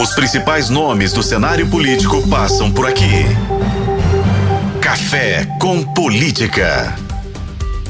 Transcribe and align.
Os 0.00 0.14
principais 0.14 0.70
nomes 0.70 1.12
do 1.12 1.24
cenário 1.24 1.66
político 1.66 2.26
passam 2.28 2.70
por 2.70 2.86
aqui. 2.86 3.24
Café 4.80 5.44
com 5.60 5.82
Política. 5.82 6.94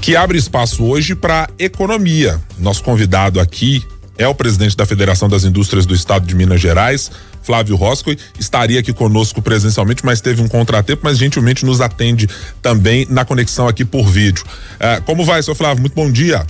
Que 0.00 0.16
abre 0.16 0.38
espaço 0.38 0.84
hoje 0.84 1.14
para 1.14 1.50
economia. 1.58 2.40
Nosso 2.58 2.82
convidado 2.82 3.38
aqui 3.38 3.84
é 4.16 4.26
o 4.26 4.34
presidente 4.34 4.74
da 4.74 4.86
Federação 4.86 5.28
das 5.28 5.44
Indústrias 5.44 5.84
do 5.84 5.94
Estado 5.94 6.26
de 6.26 6.34
Minas 6.34 6.62
Gerais, 6.62 7.10
Flávio 7.42 7.76
Roscoe, 7.76 8.18
estaria 8.38 8.80
aqui 8.80 8.92
conosco 8.92 9.42
presencialmente, 9.42 10.02
mas 10.02 10.22
teve 10.22 10.40
um 10.40 10.48
contratempo, 10.48 11.02
mas 11.04 11.18
gentilmente 11.18 11.64
nos 11.66 11.82
atende 11.82 12.26
também 12.62 13.06
na 13.10 13.24
conexão 13.24 13.68
aqui 13.68 13.84
por 13.84 14.08
vídeo. 14.08 14.44
Uh, 14.76 15.02
como 15.04 15.26
vai, 15.26 15.42
seu 15.42 15.54
Flávio? 15.54 15.82
Muito 15.82 15.94
bom 15.94 16.10
dia. 16.10 16.46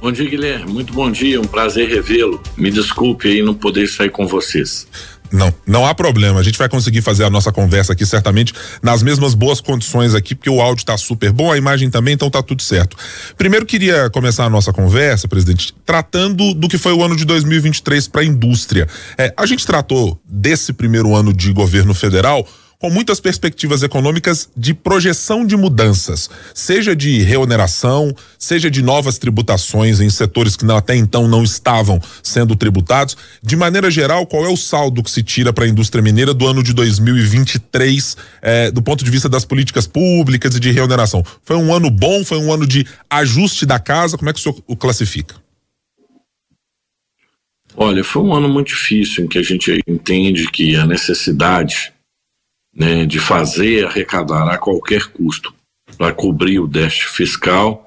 Bom 0.00 0.12
dia, 0.12 0.28
Guilherme. 0.28 0.72
Muito 0.72 0.92
bom 0.92 1.10
dia. 1.10 1.40
Um 1.40 1.46
prazer 1.46 1.88
revê-lo. 1.88 2.40
Me 2.56 2.70
desculpe 2.70 3.28
aí 3.28 3.42
não 3.42 3.52
poder 3.52 3.88
sair 3.88 4.10
com 4.10 4.26
vocês. 4.26 4.86
Não, 5.30 5.52
não 5.66 5.84
há 5.84 5.94
problema. 5.94 6.38
A 6.38 6.42
gente 6.42 6.56
vai 6.56 6.68
conseguir 6.68 7.02
fazer 7.02 7.24
a 7.24 7.30
nossa 7.30 7.52
conversa 7.52 7.92
aqui 7.92 8.06
certamente 8.06 8.54
nas 8.82 9.02
mesmas 9.02 9.34
boas 9.34 9.60
condições 9.60 10.14
aqui, 10.14 10.34
porque 10.34 10.48
o 10.48 10.60
áudio 10.60 10.82
está 10.82 10.96
super 10.96 11.32
bom, 11.32 11.52
a 11.52 11.58
imagem 11.58 11.90
também, 11.90 12.14
então 12.14 12.30
tá 12.30 12.42
tudo 12.42 12.62
certo. 12.62 12.96
Primeiro 13.36 13.66
queria 13.66 14.08
começar 14.08 14.44
a 14.44 14.50
nossa 14.50 14.72
conversa, 14.72 15.28
presidente, 15.28 15.74
tratando 15.84 16.54
do 16.54 16.68
que 16.68 16.78
foi 16.78 16.92
o 16.92 17.02
ano 17.02 17.16
de 17.16 17.24
2023 17.24 18.08
para 18.08 18.22
a 18.22 18.24
indústria. 18.24 18.86
É, 19.18 19.34
a 19.36 19.44
gente 19.44 19.66
tratou 19.66 20.18
desse 20.24 20.72
primeiro 20.72 21.14
ano 21.14 21.32
de 21.32 21.52
governo 21.52 21.92
federal 21.92 22.46
com 22.80 22.90
muitas 22.90 23.18
perspectivas 23.18 23.82
econômicas 23.82 24.48
de 24.56 24.72
projeção 24.72 25.44
de 25.44 25.56
mudanças, 25.56 26.30
seja 26.54 26.94
de 26.94 27.22
reoneração, 27.22 28.14
seja 28.38 28.70
de 28.70 28.82
novas 28.82 29.18
tributações 29.18 30.00
em 30.00 30.08
setores 30.08 30.56
que 30.56 30.64
até 30.70 30.94
então 30.94 31.26
não 31.26 31.42
estavam 31.42 32.00
sendo 32.22 32.54
tributados. 32.54 33.16
De 33.42 33.56
maneira 33.56 33.90
geral, 33.90 34.26
qual 34.26 34.44
é 34.44 34.48
o 34.48 34.56
saldo 34.56 35.02
que 35.02 35.10
se 35.10 35.24
tira 35.24 35.52
para 35.52 35.64
a 35.64 35.68
indústria 35.68 36.02
mineira 36.02 36.32
do 36.32 36.46
ano 36.46 36.62
de 36.62 36.72
2023, 36.72 38.16
eh, 38.42 38.70
do 38.70 38.80
ponto 38.80 39.04
de 39.04 39.10
vista 39.10 39.28
das 39.28 39.44
políticas 39.44 39.86
públicas 39.86 40.54
e 40.54 40.60
de 40.60 40.70
reoneração? 40.70 41.24
Foi 41.42 41.56
um 41.56 41.74
ano 41.74 41.90
bom? 41.90 42.24
Foi 42.24 42.38
um 42.38 42.52
ano 42.52 42.66
de 42.66 42.86
ajuste 43.10 43.66
da 43.66 43.80
casa? 43.80 44.16
Como 44.16 44.30
é 44.30 44.32
que 44.32 44.38
o 44.38 44.42
senhor 44.42 44.62
o 44.68 44.76
classifica? 44.76 45.34
Olha, 47.76 48.04
foi 48.04 48.22
um 48.22 48.34
ano 48.34 48.48
muito 48.48 48.68
difícil 48.68 49.24
em 49.24 49.28
que 49.28 49.38
a 49.38 49.42
gente 49.42 49.80
entende 49.86 50.48
que 50.50 50.76
a 50.76 50.86
necessidade 50.86 51.92
né, 52.78 53.04
de 53.04 53.18
fazer 53.18 53.86
arrecadar 53.86 54.48
a 54.48 54.56
qualquer 54.56 55.08
custo 55.08 55.52
para 55.96 56.12
cobrir 56.12 56.60
o 56.60 56.68
déficit 56.68 57.08
fiscal 57.08 57.84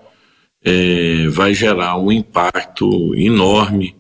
é, 0.64 1.28
vai 1.30 1.53
gerar 1.53 1.98
um 1.98 2.11
impacto 2.11 3.16
enorme 3.16 3.95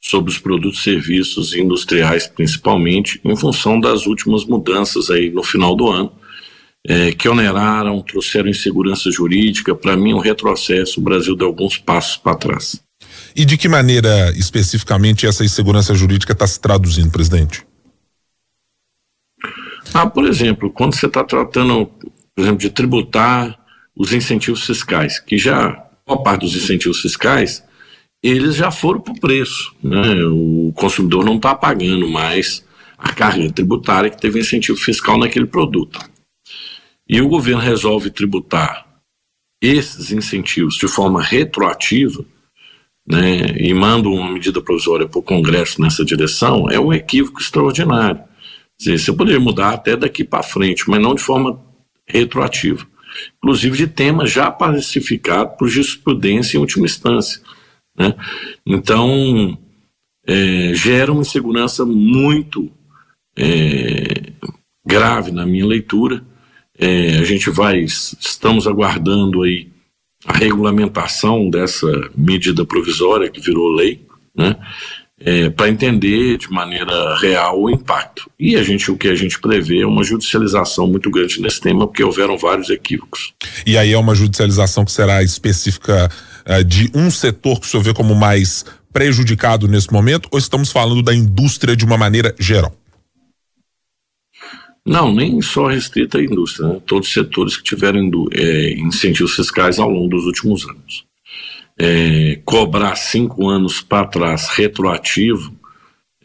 sobre 0.00 0.30
os 0.30 0.38
produtos 0.38 0.80
e 0.80 0.84
serviços 0.84 1.54
industriais, 1.54 2.26
principalmente, 2.26 3.18
em 3.24 3.34
função 3.34 3.80
das 3.80 4.06
últimas 4.06 4.44
mudanças 4.44 5.08
aí 5.10 5.30
no 5.30 5.42
final 5.42 5.74
do 5.74 5.88
ano, 5.88 6.12
é, 6.86 7.12
que 7.12 7.26
oneraram, 7.26 8.02
trouxeram 8.02 8.50
insegurança 8.50 9.10
jurídica, 9.10 9.74
para 9.74 9.96
mim 9.96 10.12
um 10.12 10.18
retrocesso, 10.18 11.00
o 11.00 11.02
Brasil 11.02 11.34
deu 11.34 11.46
alguns 11.46 11.78
passos 11.78 12.18
para 12.18 12.36
trás. 12.36 12.78
E 13.34 13.46
de 13.46 13.56
que 13.56 13.66
maneira 13.66 14.30
especificamente 14.36 15.26
essa 15.26 15.42
insegurança 15.42 15.94
jurídica 15.94 16.34
está 16.34 16.46
se 16.46 16.60
traduzindo, 16.60 17.10
presidente? 17.10 17.64
Ah, 19.92 20.06
por 20.06 20.26
exemplo, 20.26 20.70
quando 20.70 20.94
você 20.94 21.06
está 21.06 21.22
tratando, 21.22 21.86
por 22.34 22.42
exemplo, 22.42 22.58
de 22.58 22.70
tributar 22.70 23.58
os 23.96 24.12
incentivos 24.12 24.64
fiscais, 24.64 25.18
que 25.18 25.36
já, 25.38 25.84
a 26.06 26.16
parte 26.16 26.42
dos 26.42 26.56
incentivos 26.56 27.00
fiscais, 27.00 27.62
eles 28.22 28.56
já 28.56 28.70
foram 28.70 29.00
para 29.00 29.12
o 29.12 29.20
preço. 29.20 29.74
Né? 29.82 30.14
O 30.24 30.72
consumidor 30.74 31.24
não 31.24 31.36
está 31.36 31.54
pagando 31.54 32.08
mais 32.08 32.64
a 32.96 33.12
carga 33.12 33.52
tributária 33.52 34.10
que 34.10 34.20
teve 34.20 34.40
incentivo 34.40 34.78
fiscal 34.78 35.18
naquele 35.18 35.46
produto. 35.46 36.00
E 37.08 37.20
o 37.20 37.28
governo 37.28 37.60
resolve 37.60 38.10
tributar 38.10 38.86
esses 39.60 40.10
incentivos 40.10 40.76
de 40.76 40.88
forma 40.88 41.22
retroativa, 41.22 42.24
né, 43.06 43.46
e 43.58 43.72
manda 43.74 44.08
uma 44.08 44.30
medida 44.30 44.62
provisória 44.62 45.06
para 45.06 45.18
o 45.18 45.22
Congresso 45.22 45.80
nessa 45.80 46.04
direção, 46.04 46.70
é 46.70 46.80
um 46.80 46.92
equívoco 46.92 47.40
extraordinário. 47.40 48.22
Você 48.84 49.12
poderia 49.12 49.40
mudar 49.40 49.70
até 49.70 49.96
daqui 49.96 50.24
para 50.24 50.42
frente, 50.42 50.88
mas 50.88 51.00
não 51.00 51.14
de 51.14 51.22
forma 51.22 51.60
retroativa. 52.06 52.86
Inclusive 53.38 53.76
de 53.76 53.86
tema 53.86 54.26
já 54.26 54.50
pacificado 54.50 55.56
por 55.56 55.68
jurisprudência 55.68 56.56
em 56.56 56.60
última 56.60 56.86
instância. 56.86 57.40
Né? 57.96 58.14
Então, 58.66 59.56
é, 60.26 60.72
gera 60.74 61.12
uma 61.12 61.22
insegurança 61.22 61.84
muito 61.84 62.70
é, 63.36 64.32
grave 64.84 65.30
na 65.30 65.46
minha 65.46 65.66
leitura. 65.66 66.24
É, 66.78 67.18
a 67.18 67.24
gente 67.24 67.50
vai, 67.50 67.80
estamos 67.80 68.66
aguardando 68.66 69.42
aí 69.42 69.68
a 70.26 70.32
regulamentação 70.32 71.48
dessa 71.50 71.86
medida 72.16 72.64
provisória 72.64 73.30
que 73.30 73.40
virou 73.40 73.68
lei, 73.68 74.04
né? 74.34 74.56
É, 75.20 75.48
para 75.48 75.68
entender 75.68 76.36
de 76.38 76.50
maneira 76.50 77.16
real 77.18 77.60
o 77.60 77.70
impacto. 77.70 78.28
E 78.38 78.56
a 78.56 78.62
gente, 78.62 78.90
o 78.90 78.96
que 78.96 79.08
a 79.08 79.14
gente 79.14 79.40
prevê 79.40 79.82
é 79.82 79.86
uma 79.86 80.02
judicialização 80.02 80.86
muito 80.86 81.10
grande 81.10 81.40
nesse 81.40 81.60
tema, 81.60 81.86
porque 81.86 82.02
houveram 82.02 82.36
vários 82.36 82.68
equívocos. 82.70 83.32
E 83.66 83.78
aí 83.78 83.92
é 83.92 83.98
uma 83.98 84.14
judicialização 84.14 84.84
que 84.84 84.92
será 84.92 85.22
específica 85.22 86.10
uh, 86.46 86.64
de 86.64 86.90
um 86.94 87.10
setor 87.10 87.60
que 87.60 87.66
o 87.66 87.70
senhor 87.70 87.82
vê 87.82 87.94
como 87.94 88.14
mais 88.14 88.64
prejudicado 88.92 89.66
nesse 89.66 89.92
momento, 89.92 90.28
ou 90.30 90.38
estamos 90.38 90.70
falando 90.70 91.02
da 91.02 91.14
indústria 91.14 91.76
de 91.76 91.84
uma 91.84 91.96
maneira 91.96 92.34
geral? 92.38 92.72
Não, 94.86 95.12
nem 95.12 95.40
só 95.40 95.66
restrita 95.66 96.18
à 96.18 96.22
indústria, 96.22 96.68
né? 96.68 96.80
todos 96.86 97.08
os 97.08 97.14
setores 97.14 97.56
que 97.56 97.62
tiveram 97.62 98.10
é, 98.32 98.74
incentivos 98.74 99.34
fiscais 99.34 99.78
ao 99.78 99.88
longo 99.88 100.08
dos 100.08 100.26
últimos 100.26 100.68
anos 100.68 101.04
é, 101.78 102.40
cobrar 102.44 102.96
cinco 102.96 103.48
anos 103.48 103.80
para 103.80 104.06
trás 104.06 104.48
retroativo, 104.48 105.54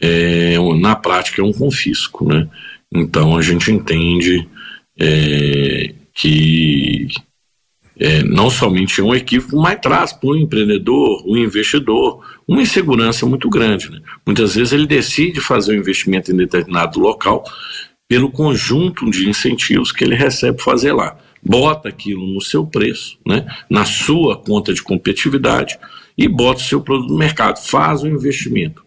é, 0.02 0.56
na 0.80 0.96
prática 0.96 1.42
é 1.42 1.46
um 1.46 1.52
confisco, 1.52 2.26
né? 2.28 2.48
Então 2.92 3.36
a 3.38 3.42
gente 3.42 3.72
entende 3.72 4.48
é, 5.00 5.94
que 6.14 7.08
é, 8.00 8.24
não 8.24 8.50
somente 8.50 9.02
é 9.02 9.04
um 9.04 9.14
equívoco, 9.14 9.58
mas 9.58 9.80
traz 9.80 10.14
para 10.14 10.30
o 10.30 10.38
empreendedor, 10.38 11.24
o 11.28 11.38
investidor, 11.38 12.24
uma 12.48 12.62
insegurança 12.62 13.26
muito 13.26 13.50
grande. 13.50 13.92
Né? 13.92 14.00
Muitas 14.26 14.56
vezes 14.56 14.72
ele 14.72 14.88
decide 14.88 15.42
fazer 15.42 15.74
um 15.74 15.80
investimento 15.80 16.32
em 16.32 16.38
determinado 16.38 17.00
local 17.00 17.44
pelo 18.08 18.32
conjunto 18.32 19.10
de 19.12 19.30
incentivos 19.30 19.92
que 19.92 20.04
ele 20.04 20.16
recebe 20.16 20.62
fazer 20.62 20.94
lá 20.94 21.18
bota 21.44 21.90
aquilo 21.90 22.26
no 22.26 22.42
seu 22.42 22.66
preço, 22.66 23.18
né, 23.26 23.46
na 23.70 23.86
sua 23.86 24.38
conta 24.38 24.74
de 24.74 24.82
competitividade 24.82 25.80
e 26.18 26.28
bota 26.28 26.60
o 26.60 26.64
seu 26.64 26.82
produto 26.82 27.10
no 27.10 27.18
mercado, 27.18 27.58
faz 27.58 28.04
o 28.04 28.08
investimento. 28.08 28.86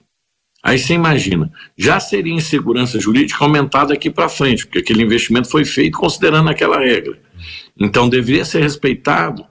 Aí 0.62 0.78
você 0.78 0.94
imagina, 0.94 1.50
já 1.76 1.98
seria 1.98 2.32
insegurança 2.32 3.00
jurídica 3.00 3.42
aumentada 3.42 3.88
daqui 3.88 4.08
para 4.08 4.28
frente, 4.28 4.64
porque 4.64 4.78
aquele 4.78 5.02
investimento 5.02 5.50
foi 5.50 5.64
feito 5.64 5.98
considerando 5.98 6.48
aquela 6.48 6.78
regra. 6.78 7.18
Então 7.76 8.08
deveria 8.08 8.44
ser 8.44 8.62
respeitado 8.62 9.44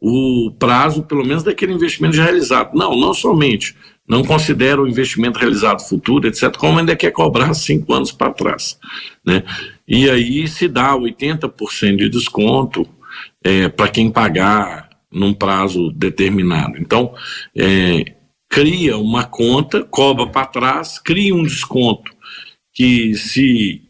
o 0.00 0.50
prazo, 0.58 1.02
pelo 1.02 1.24
menos, 1.24 1.42
daquele 1.42 1.72
investimento 1.72 2.16
já 2.16 2.24
realizado. 2.24 2.74
Não, 2.74 2.96
não 2.96 3.14
somente 3.14 3.74
não 4.10 4.24
considera 4.24 4.82
o 4.82 4.88
investimento 4.88 5.38
realizado 5.38 5.86
futuro, 5.88 6.26
etc., 6.26 6.56
como 6.56 6.80
ainda 6.80 6.96
quer 6.96 7.12
cobrar 7.12 7.54
cinco 7.54 7.94
anos 7.94 8.10
para 8.10 8.32
trás. 8.32 8.76
Né? 9.24 9.44
E 9.86 10.10
aí 10.10 10.48
se 10.48 10.66
dá 10.66 10.96
80% 10.96 11.96
de 11.96 12.08
desconto 12.08 12.84
é, 13.44 13.68
para 13.68 13.86
quem 13.86 14.10
pagar 14.10 14.90
num 15.12 15.32
prazo 15.32 15.92
determinado. 15.92 16.76
Então, 16.76 17.14
é, 17.56 18.16
cria 18.48 18.98
uma 18.98 19.22
conta, 19.22 19.84
cobra 19.84 20.26
para 20.26 20.44
trás, 20.44 20.98
cria 20.98 21.32
um 21.32 21.44
desconto 21.44 22.12
que 22.74 23.14
se 23.14 23.80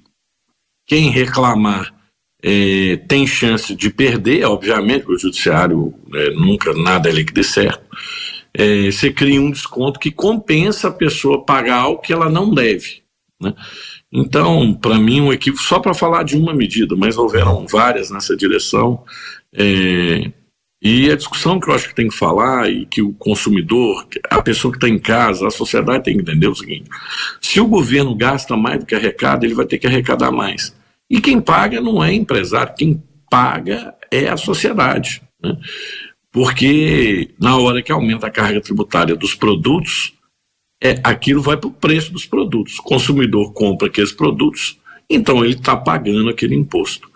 quem 0.87 1.08
reclamar 1.08 1.94
é, 2.43 2.96
tem 3.08 3.26
chance 3.26 3.75
de 3.75 3.88
perder, 3.88 4.44
obviamente, 4.44 5.06
o 5.08 5.19
judiciário 5.19 5.94
é, 6.14 6.31
nunca 6.32 6.75
nada 6.75 7.08
é 7.08 7.12
lei 7.12 7.25
que 7.25 7.32
dê 7.32 7.43
certo. 7.43 7.81
É, 8.52 8.91
você 8.91 9.12
cria 9.12 9.41
um 9.41 9.50
desconto 9.50 10.00
que 10.00 10.11
compensa 10.11 10.88
a 10.88 10.93
pessoa 10.93 11.44
pagar 11.44 11.88
o 11.88 11.99
que 11.99 12.12
ela 12.12 12.29
não 12.29 12.52
deve. 12.52 13.02
Né? 13.41 13.55
Então, 14.12 14.75
para 14.75 14.99
mim, 14.99 15.20
um 15.20 15.32
equívoco, 15.32 15.62
só 15.62 15.79
para 15.79 15.94
falar 15.94 16.25
de 16.25 16.37
uma 16.37 16.52
medida, 16.52 16.97
mas 16.97 17.17
houveram 17.17 17.67
várias 17.67 18.11
nessa 18.11 18.37
direção. 18.37 19.05
É, 19.52 20.31
e 20.82 21.11
a 21.11 21.17
discussão 21.17 21.61
que 21.61 21.69
eu 21.69 21.75
acho 21.75 21.88
que 21.88 21.94
tem 21.94 22.08
que 22.08 22.17
falar 22.17 22.70
e 22.70 22.87
que 22.87 23.02
o 23.02 23.12
consumidor, 23.12 24.06
a 24.31 24.41
pessoa 24.41 24.73
que 24.73 24.79
está 24.79 24.88
em 24.88 24.99
casa, 24.99 25.46
a 25.46 25.50
sociedade 25.50 26.05
tem 26.05 26.14
que 26.14 26.23
entender 26.23 26.49
o 26.49 26.55
seguinte: 26.55 26.88
se 27.41 27.61
o 27.61 27.67
governo 27.67 28.14
gasta 28.14 28.56
mais 28.56 28.81
do 28.81 28.87
que 28.87 28.94
arrecada, 28.94 29.44
ele 29.44 29.55
vai 29.55 29.67
ter 29.67 29.79
que 29.79 29.87
arrecadar 29.87 30.31
mais. 30.32 30.75
E 31.08 31.20
quem 31.20 31.41
paga 31.41 31.81
não 31.81 32.03
é 32.03 32.14
empresário, 32.14 32.75
quem 32.76 33.03
paga 33.31 33.94
é 34.11 34.29
a 34.29 34.37
sociedade. 34.37 35.23
Né? 35.43 35.56
Porque 36.32 37.31
na 37.38 37.56
hora 37.56 37.82
que 37.82 37.91
aumenta 37.91 38.27
a 38.27 38.31
carga 38.31 38.61
tributária 38.61 39.17
dos 39.17 39.35
produtos, 39.35 40.15
é, 40.82 41.00
aquilo 41.03 41.43
vai 41.43 41.56
para 41.56 41.69
o 41.69 41.73
preço 41.73 42.12
dos 42.12 42.25
produtos. 42.25 42.79
O 42.79 42.82
consumidor 42.82 43.53
compra 43.53 43.88
aqueles 43.88 44.12
produtos, 44.12 44.79
então 45.09 45.44
ele 45.44 45.55
está 45.55 45.77
pagando 45.77 46.31
aquele 46.31 46.55
imposto. 46.55 47.11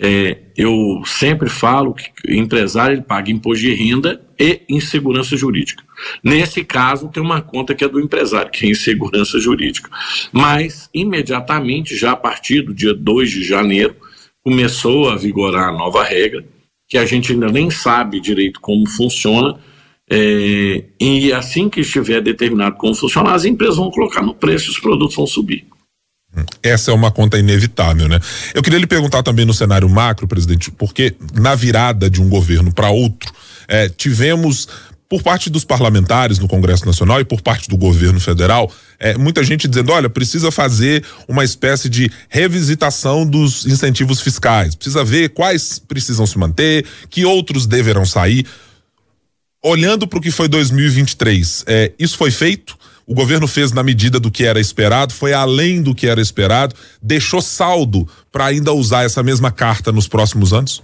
É, 0.00 0.38
eu 0.56 1.02
sempre 1.04 1.48
falo 1.48 1.92
que 1.92 2.12
o 2.28 2.32
empresário 2.32 2.94
ele 2.94 3.02
paga 3.02 3.32
imposto 3.32 3.64
de 3.64 3.74
renda 3.74 4.24
e 4.38 4.62
insegurança 4.68 5.36
jurídica. 5.36 5.82
Nesse 6.22 6.64
caso, 6.64 7.08
tem 7.08 7.20
uma 7.20 7.42
conta 7.42 7.74
que 7.74 7.82
é 7.82 7.88
do 7.88 7.98
empresário, 7.98 8.50
que 8.52 8.64
é 8.64 8.70
insegurança 8.70 9.40
jurídica. 9.40 9.90
Mas, 10.30 10.88
imediatamente, 10.94 11.96
já 11.96 12.12
a 12.12 12.16
partir 12.16 12.62
do 12.62 12.72
dia 12.72 12.94
2 12.94 13.28
de 13.28 13.42
janeiro, 13.42 13.96
começou 14.44 15.10
a 15.10 15.16
vigorar 15.16 15.70
a 15.70 15.72
nova 15.72 16.04
regra, 16.04 16.44
que 16.88 16.96
a 16.96 17.04
gente 17.04 17.32
ainda 17.32 17.48
nem 17.52 17.70
sabe 17.70 18.20
direito 18.20 18.60
como 18.60 18.88
funciona, 18.88 19.56
é, 20.10 20.84
e 20.98 21.32
assim 21.32 21.68
que 21.68 21.80
estiver 21.80 22.22
determinado 22.22 22.76
como 22.76 22.94
funciona, 22.94 23.32
as 23.32 23.44
empresas 23.44 23.76
vão 23.76 23.90
colocar 23.90 24.22
no 24.22 24.34
preço 24.34 24.68
e 24.68 24.70
os 24.70 24.80
produtos 24.80 25.14
vão 25.14 25.26
subir. 25.26 25.66
Essa 26.62 26.90
é 26.90 26.94
uma 26.94 27.10
conta 27.10 27.38
inevitável, 27.38 28.08
né? 28.08 28.20
Eu 28.54 28.62
queria 28.62 28.78
lhe 28.78 28.86
perguntar 28.86 29.22
também 29.22 29.44
no 29.44 29.54
cenário 29.54 29.88
macro, 29.88 30.28
presidente, 30.28 30.70
porque 30.70 31.14
na 31.34 31.54
virada 31.54 32.08
de 32.08 32.22
um 32.22 32.28
governo 32.28 32.72
para 32.72 32.90
outro, 32.90 33.32
é, 33.66 33.88
tivemos 33.88 34.68
por 35.08 35.22
parte 35.22 35.48
dos 35.48 35.64
parlamentares 35.64 36.38
no 36.38 36.46
Congresso 36.46 36.84
Nacional 36.84 37.20
e 37.20 37.24
por 37.24 37.40
parte 37.40 37.68
do 37.68 37.76
governo 37.76 38.20
federal, 38.20 38.70
é, 38.98 39.16
muita 39.16 39.42
gente 39.42 39.66
dizendo: 39.66 39.90
olha, 39.90 40.10
precisa 40.10 40.50
fazer 40.50 41.04
uma 41.26 41.44
espécie 41.44 41.88
de 41.88 42.10
revisitação 42.28 43.26
dos 43.26 43.64
incentivos 43.66 44.20
fiscais, 44.20 44.74
precisa 44.74 45.02
ver 45.02 45.30
quais 45.30 45.78
precisam 45.78 46.26
se 46.26 46.36
manter, 46.38 46.84
que 47.08 47.24
outros 47.24 47.66
deverão 47.66 48.04
sair. 48.04 48.46
Olhando 49.64 50.06
para 50.06 50.18
o 50.18 50.22
que 50.22 50.30
foi 50.30 50.46
2023, 50.46 51.64
é, 51.66 51.92
isso 51.98 52.16
foi 52.16 52.30
feito? 52.30 52.76
O 53.04 53.14
governo 53.14 53.48
fez 53.48 53.72
na 53.72 53.82
medida 53.82 54.20
do 54.20 54.30
que 54.30 54.44
era 54.44 54.60
esperado, 54.60 55.14
foi 55.14 55.32
além 55.32 55.82
do 55.82 55.94
que 55.94 56.06
era 56.06 56.20
esperado, 56.20 56.74
deixou 57.02 57.40
saldo 57.40 58.06
para 58.30 58.44
ainda 58.44 58.72
usar 58.72 59.04
essa 59.04 59.22
mesma 59.22 59.50
carta 59.50 59.90
nos 59.90 60.06
próximos 60.06 60.52
anos? 60.52 60.82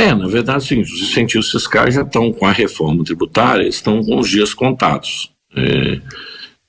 É, 0.00 0.14
na 0.14 0.26
verdade, 0.26 0.64
sim, 0.64 0.80
os 0.80 1.02
incentivos 1.02 1.50
fiscais 1.50 1.94
já 1.94 2.00
estão 2.00 2.32
com 2.32 2.46
a 2.46 2.52
reforma 2.52 3.04
tributária, 3.04 3.68
estão 3.68 4.02
com 4.02 4.18
os 4.18 4.30
dias 4.30 4.54
contados. 4.54 5.30
É, 5.54 6.00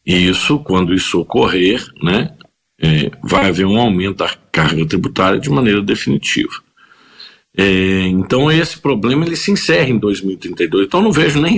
e 0.05 0.27
isso, 0.27 0.59
quando 0.59 0.93
isso 0.93 1.17
ocorrer, 1.21 1.81
né, 2.03 2.35
é, 2.77 3.09
vai 3.23 3.47
haver 3.47 3.65
um 3.65 3.79
aumento 3.79 4.17
da 4.17 4.35
carga 4.51 4.85
tributária 4.85 5.39
de 5.39 5.49
maneira 5.49 5.81
definitiva. 5.81 6.51
É, 7.57 8.01
então 8.07 8.51
esse 8.51 8.77
problema 8.77 9.25
ele 9.25 9.37
se 9.37 9.49
encerra 9.49 9.87
em 9.87 9.97
2032. 9.97 10.87
Então 10.87 11.01
não 11.01 11.13
vejo 11.13 11.39
nem 11.39 11.57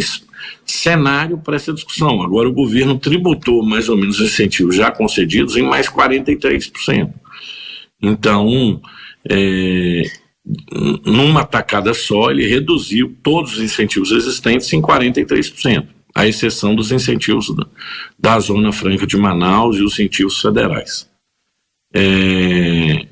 cenário 0.64 1.40
para 1.40 1.56
essa 1.56 1.74
discussão. 1.74 2.22
Agora 2.22 2.48
o 2.48 2.54
governo 2.54 3.00
tributou 3.00 3.66
mais 3.66 3.90
ou 3.90 3.98
menos 3.98 4.20
os 4.20 4.32
incentivos 4.32 4.76
já 4.76 4.92
concedidos 4.92 5.58
em 5.58 5.64
mais 5.64 5.90
43%. 5.90 7.12
Então, 8.00 8.80
é, 9.28 10.04
numa 11.06 11.46
tacada 11.46 11.94
só, 11.94 12.30
ele 12.30 12.48
reduziu 12.48 13.16
todos 13.24 13.54
os 13.54 13.60
incentivos 13.62 14.12
existentes 14.12 14.72
em 14.74 14.82
43%, 14.82 15.88
à 16.14 16.28
exceção 16.28 16.76
dos 16.76 16.92
incentivos 16.92 17.48
da, 18.20 18.40
Zona 18.40 18.72
Franca 18.72 19.08
de 19.08 19.16
Manaus 19.16 19.78
e 19.78 19.82
os 19.82 19.94
incentivos 19.94 20.42
federais. 20.42 21.10
É, 21.96 23.08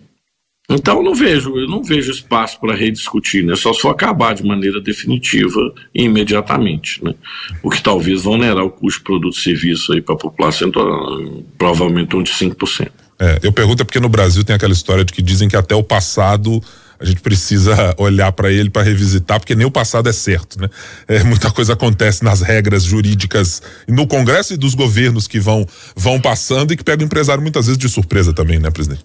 então 0.69 1.03
não 1.03 1.13
vejo, 1.13 1.57
eu 1.57 1.67
não 1.67 1.83
vejo 1.83 2.11
espaço 2.11 2.59
para 2.59 2.75
rediscutir, 2.75 3.45
né? 3.45 3.55
Só 3.55 3.73
se 3.73 3.81
for 3.81 3.89
acabar 3.89 4.33
de 4.33 4.43
maneira 4.43 4.81
definitiva 4.81 5.73
e 5.93 6.03
imediatamente, 6.03 7.03
né? 7.03 7.13
O 7.61 7.69
que 7.69 7.81
talvez 7.81 8.23
vão 8.23 8.33
onerar 8.33 8.65
o 8.65 8.71
custo 8.71 8.99
de 8.99 9.03
produto 9.05 9.37
e 9.37 9.41
serviço 9.41 9.93
aí 9.93 10.01
para 10.01 10.15
a 10.15 10.17
população, 10.17 10.69
então, 10.69 11.45
provavelmente 11.57 12.15
um 12.15 12.23
de 12.23 12.31
5%. 12.31 12.89
É, 13.19 13.39
eu 13.43 13.51
pergunto 13.51 13.83
é 13.83 13.85
porque 13.85 13.99
no 13.99 14.09
Brasil 14.09 14.43
tem 14.43 14.55
aquela 14.55 14.73
história 14.73 15.05
de 15.05 15.13
que 15.13 15.21
dizem 15.21 15.47
que 15.47 15.55
até 15.55 15.75
o 15.75 15.83
passado 15.83 16.61
a 17.01 17.05
gente 17.05 17.21
precisa 17.21 17.95
olhar 17.97 18.31
para 18.31 18.51
ele 18.51 18.69
para 18.69 18.83
revisitar, 18.83 19.39
porque 19.39 19.55
nem 19.55 19.65
o 19.65 19.71
passado 19.71 20.07
é 20.07 20.13
certo, 20.13 20.61
né? 20.61 20.69
É, 21.07 21.23
muita 21.23 21.49
coisa 21.51 21.73
acontece 21.73 22.23
nas 22.23 22.41
regras 22.41 22.83
jurídicas 22.83 23.61
no 23.87 24.05
Congresso 24.05 24.53
e 24.53 24.57
dos 24.57 24.75
governos 24.75 25.27
que 25.27 25.39
vão 25.39 25.65
vão 25.95 26.21
passando 26.21 26.71
e 26.71 26.77
que 26.77 26.83
pegam 26.83 27.03
o 27.03 27.07
empresário 27.07 27.41
muitas 27.41 27.65
vezes 27.65 27.77
de 27.77 27.89
surpresa 27.89 28.31
também, 28.33 28.59
né, 28.59 28.69
presidente? 28.69 29.03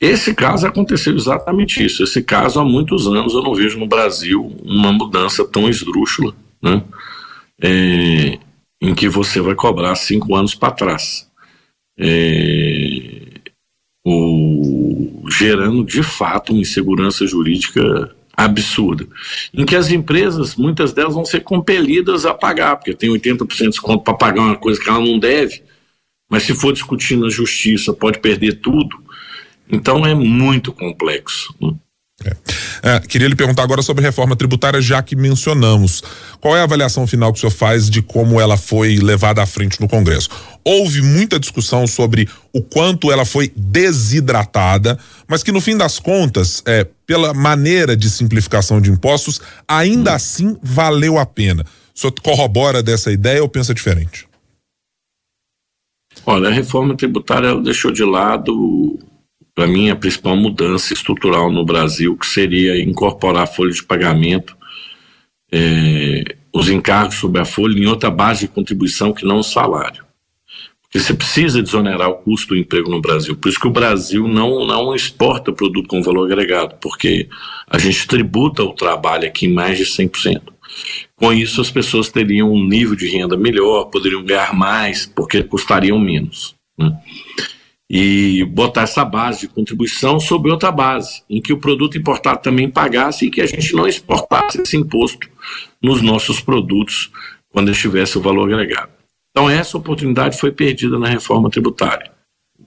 Esse 0.00 0.34
caso 0.34 0.66
aconteceu 0.66 1.14
exatamente 1.14 1.84
isso. 1.84 2.04
Esse 2.04 2.22
caso 2.22 2.60
há 2.60 2.64
muitos 2.64 3.06
anos 3.06 3.34
eu 3.34 3.42
não 3.42 3.54
vejo 3.54 3.78
no 3.78 3.86
Brasil 3.86 4.54
uma 4.62 4.92
mudança 4.92 5.44
tão 5.44 5.68
esdrúxula, 5.68 6.34
né? 6.62 6.82
É, 7.60 8.38
em 8.80 8.94
que 8.94 9.08
você 9.08 9.40
vai 9.40 9.54
cobrar 9.54 9.94
cinco 9.96 10.36
anos 10.36 10.54
para 10.54 10.72
trás. 10.72 11.26
É, 11.98 13.40
o, 14.04 14.73
gerando 15.28 15.84
de 15.84 16.02
fato 16.02 16.52
uma 16.52 16.60
insegurança 16.60 17.26
jurídica 17.26 18.14
absurda, 18.36 19.06
em 19.52 19.64
que 19.64 19.76
as 19.76 19.90
empresas, 19.90 20.56
muitas 20.56 20.92
delas 20.92 21.14
vão 21.14 21.24
ser 21.24 21.40
compelidas 21.40 22.26
a 22.26 22.34
pagar, 22.34 22.76
porque 22.76 22.94
tem 22.94 23.10
80% 23.10 23.46
de 23.46 23.68
desconto 23.68 24.02
para 24.02 24.14
pagar 24.14 24.42
uma 24.42 24.56
coisa 24.56 24.80
que 24.80 24.88
ela 24.88 25.00
não 25.00 25.18
deve, 25.18 25.62
mas 26.28 26.42
se 26.42 26.54
for 26.54 26.72
discutir 26.72 27.16
na 27.16 27.28
justiça 27.28 27.92
pode 27.92 28.18
perder 28.18 28.60
tudo. 28.60 28.96
Então 29.70 30.04
é 30.04 30.14
muito 30.14 30.72
complexo. 30.72 31.54
Né? 31.60 31.72
É. 32.22 32.36
É, 32.82 33.00
queria 33.00 33.26
lhe 33.26 33.34
perguntar 33.34 33.62
agora 33.62 33.82
sobre 33.82 34.04
reforma 34.04 34.36
tributária, 34.36 34.80
já 34.80 35.02
que 35.02 35.16
mencionamos. 35.16 36.02
Qual 36.40 36.56
é 36.56 36.60
a 36.60 36.64
avaliação 36.64 37.06
final 37.06 37.32
que 37.32 37.38
o 37.38 37.40
senhor 37.40 37.50
faz 37.50 37.88
de 37.90 38.02
como 38.02 38.40
ela 38.40 38.56
foi 38.56 38.96
levada 38.98 39.42
à 39.42 39.46
frente 39.46 39.80
no 39.80 39.88
Congresso? 39.88 40.28
Houve 40.62 41.02
muita 41.02 41.40
discussão 41.40 41.86
sobre 41.86 42.28
o 42.52 42.62
quanto 42.62 43.10
ela 43.10 43.24
foi 43.24 43.50
desidratada, 43.56 44.98
mas 45.26 45.42
que 45.42 45.50
no 45.50 45.60
fim 45.60 45.76
das 45.76 45.98
contas, 45.98 46.62
é, 46.66 46.86
pela 47.06 47.34
maneira 47.34 47.96
de 47.96 48.08
simplificação 48.08 48.80
de 48.80 48.90
impostos, 48.90 49.40
ainda 49.66 50.12
hum. 50.12 50.14
assim 50.14 50.56
valeu 50.62 51.18
a 51.18 51.26
pena. 51.26 51.64
O 51.94 51.98
senhor 51.98 52.14
corrobora 52.22 52.82
dessa 52.82 53.10
ideia 53.10 53.42
ou 53.42 53.48
pensa 53.48 53.74
diferente? 53.74 54.28
Olha, 56.26 56.48
a 56.48 56.52
reforma 56.52 56.96
tributária 56.96 57.54
deixou 57.60 57.90
de 57.90 58.04
lado 58.04 58.98
para 59.54 59.66
mim, 59.66 59.88
a 59.88 59.96
principal 59.96 60.36
mudança 60.36 60.92
estrutural 60.92 61.50
no 61.50 61.64
Brasil, 61.64 62.16
que 62.16 62.26
seria 62.26 62.80
incorporar 62.82 63.44
a 63.44 63.46
folha 63.46 63.72
de 63.72 63.84
pagamento, 63.84 64.56
é, 65.52 66.36
os 66.52 66.68
encargos 66.68 67.16
sobre 67.16 67.40
a 67.40 67.44
folha 67.44 67.78
em 67.78 67.86
outra 67.86 68.10
base 68.10 68.42
de 68.42 68.48
contribuição 68.48 69.12
que 69.12 69.24
não 69.24 69.38
o 69.38 69.44
salário. 69.44 70.04
Porque 70.82 70.98
você 70.98 71.14
precisa 71.14 71.62
desonerar 71.62 72.08
o 72.08 72.14
custo 72.14 72.48
do 72.48 72.56
emprego 72.56 72.90
no 72.90 73.00
Brasil. 73.00 73.36
Por 73.36 73.48
isso 73.48 73.60
que 73.60 73.66
o 73.66 73.72
Brasil 73.72 74.26
não, 74.26 74.66
não 74.66 74.94
exporta 74.94 75.52
produto 75.52 75.88
com 75.88 76.02
valor 76.02 76.24
agregado, 76.26 76.76
porque 76.80 77.28
a 77.68 77.78
gente 77.78 78.06
tributa 78.06 78.62
o 78.62 78.72
trabalho 78.72 79.26
aqui 79.26 79.46
em 79.46 79.52
mais 79.52 79.78
de 79.78 79.84
100%. 79.84 80.40
Com 81.16 81.32
isso, 81.32 81.60
as 81.60 81.70
pessoas 81.70 82.08
teriam 82.08 82.52
um 82.52 82.66
nível 82.66 82.96
de 82.96 83.08
renda 83.08 83.36
melhor, 83.36 83.84
poderiam 83.84 84.24
ganhar 84.24 84.52
mais, 84.52 85.06
porque 85.06 85.42
custariam 85.44 85.98
menos. 85.98 86.54
Né? 86.76 86.92
E 87.96 88.44
botar 88.46 88.82
essa 88.82 89.04
base 89.04 89.42
de 89.42 89.48
contribuição 89.48 90.18
sobre 90.18 90.50
outra 90.50 90.72
base, 90.72 91.22
em 91.30 91.40
que 91.40 91.52
o 91.52 91.60
produto 91.60 91.96
importado 91.96 92.42
também 92.42 92.68
pagasse 92.68 93.24
e 93.24 93.30
que 93.30 93.40
a 93.40 93.46
gente 93.46 93.72
não 93.72 93.86
exportasse 93.86 94.60
esse 94.60 94.76
imposto 94.76 95.30
nos 95.80 96.02
nossos 96.02 96.40
produtos 96.40 97.12
quando 97.50 97.70
estivesse 97.70 98.18
o 98.18 98.20
valor 98.20 98.52
agregado. 98.52 98.90
Então, 99.30 99.48
essa 99.48 99.78
oportunidade 99.78 100.40
foi 100.40 100.50
perdida 100.50 100.98
na 100.98 101.06
reforma 101.06 101.48
tributária, 101.48 102.10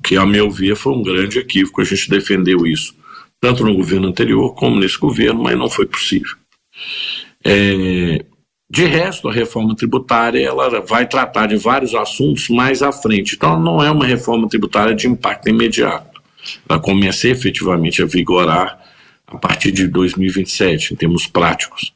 que, 0.02 0.16
a 0.16 0.26
meu 0.26 0.50
ver, 0.50 0.78
foi 0.78 0.94
um 0.94 1.04
grande 1.04 1.40
equívoco. 1.40 1.82
A 1.82 1.84
gente 1.84 2.10
defendeu 2.10 2.66
isso, 2.66 2.96
tanto 3.42 3.66
no 3.66 3.76
governo 3.76 4.08
anterior 4.08 4.56
como 4.56 4.80
nesse 4.80 4.98
governo, 4.98 5.44
mas 5.44 5.58
não 5.58 5.70
foi 5.70 5.86
possível. 5.86 6.38
É, 7.44 8.24
de 8.70 8.86
resto, 8.86 9.30
a 9.30 9.34
reforma 9.34 9.76
tributária 9.76 10.46
ela 10.46 10.82
vai 10.82 11.08
tratar 11.08 11.48
de 11.48 11.56
vários 11.56 11.96
assuntos 11.96 12.50
mais 12.50 12.82
à 12.82 12.92
frente. 12.92 13.36
Então, 13.36 13.60
não 13.60 13.82
é 13.82 13.90
uma 13.90 14.06
reforma 14.06 14.48
tributária 14.50 14.94
de 14.94 15.08
impacto 15.08 15.48
imediato. 15.48 16.22
Ela 16.68 16.80
começa 16.80 17.30
efetivamente 17.30 18.02
a 18.02 18.06
vigorar 18.06 18.78
a 19.26 19.38
partir 19.38 19.72
de 19.72 19.88
2027, 19.88 20.94
em 20.94 20.98
termos 20.98 21.28
práticos. 21.28 21.94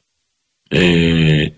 É, 0.72 1.52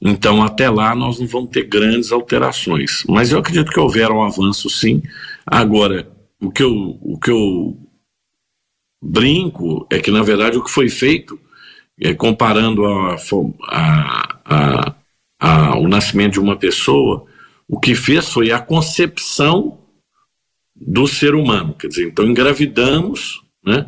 então, 0.00 0.42
até 0.42 0.68
lá, 0.68 0.94
nós 0.94 1.20
não 1.20 1.26
vamos 1.26 1.50
ter 1.50 1.64
grandes 1.64 2.10
alterações. 2.10 3.04
Mas 3.08 3.30
eu 3.30 3.38
acredito 3.38 3.70
que 3.70 3.80
houver 3.80 4.10
um 4.10 4.22
avanço, 4.22 4.68
sim. 4.68 5.02
Agora, 5.46 6.08
o 6.40 6.50
que 6.50 6.62
eu, 6.62 6.98
o 7.00 7.18
que 7.18 7.30
eu 7.30 7.76
brinco 9.02 9.86
é 9.90 10.00
que, 10.00 10.10
na 10.10 10.22
verdade, 10.22 10.58
o 10.58 10.64
que 10.64 10.70
foi 10.70 10.88
feito 10.88 11.38
é, 12.00 12.14
comparando 12.14 12.86
a, 12.86 13.16
a, 14.44 14.94
a, 15.40 15.78
o 15.78 15.88
nascimento 15.88 16.34
de 16.34 16.40
uma 16.40 16.56
pessoa, 16.56 17.26
o 17.68 17.78
que 17.78 17.94
fez 17.94 18.28
foi 18.28 18.50
a 18.50 18.60
concepção 18.60 19.78
do 20.74 21.06
ser 21.06 21.34
humano. 21.34 21.74
Quer 21.74 21.88
dizer, 21.88 22.08
então 22.08 22.24
engravidamos, 22.24 23.42
né? 23.64 23.86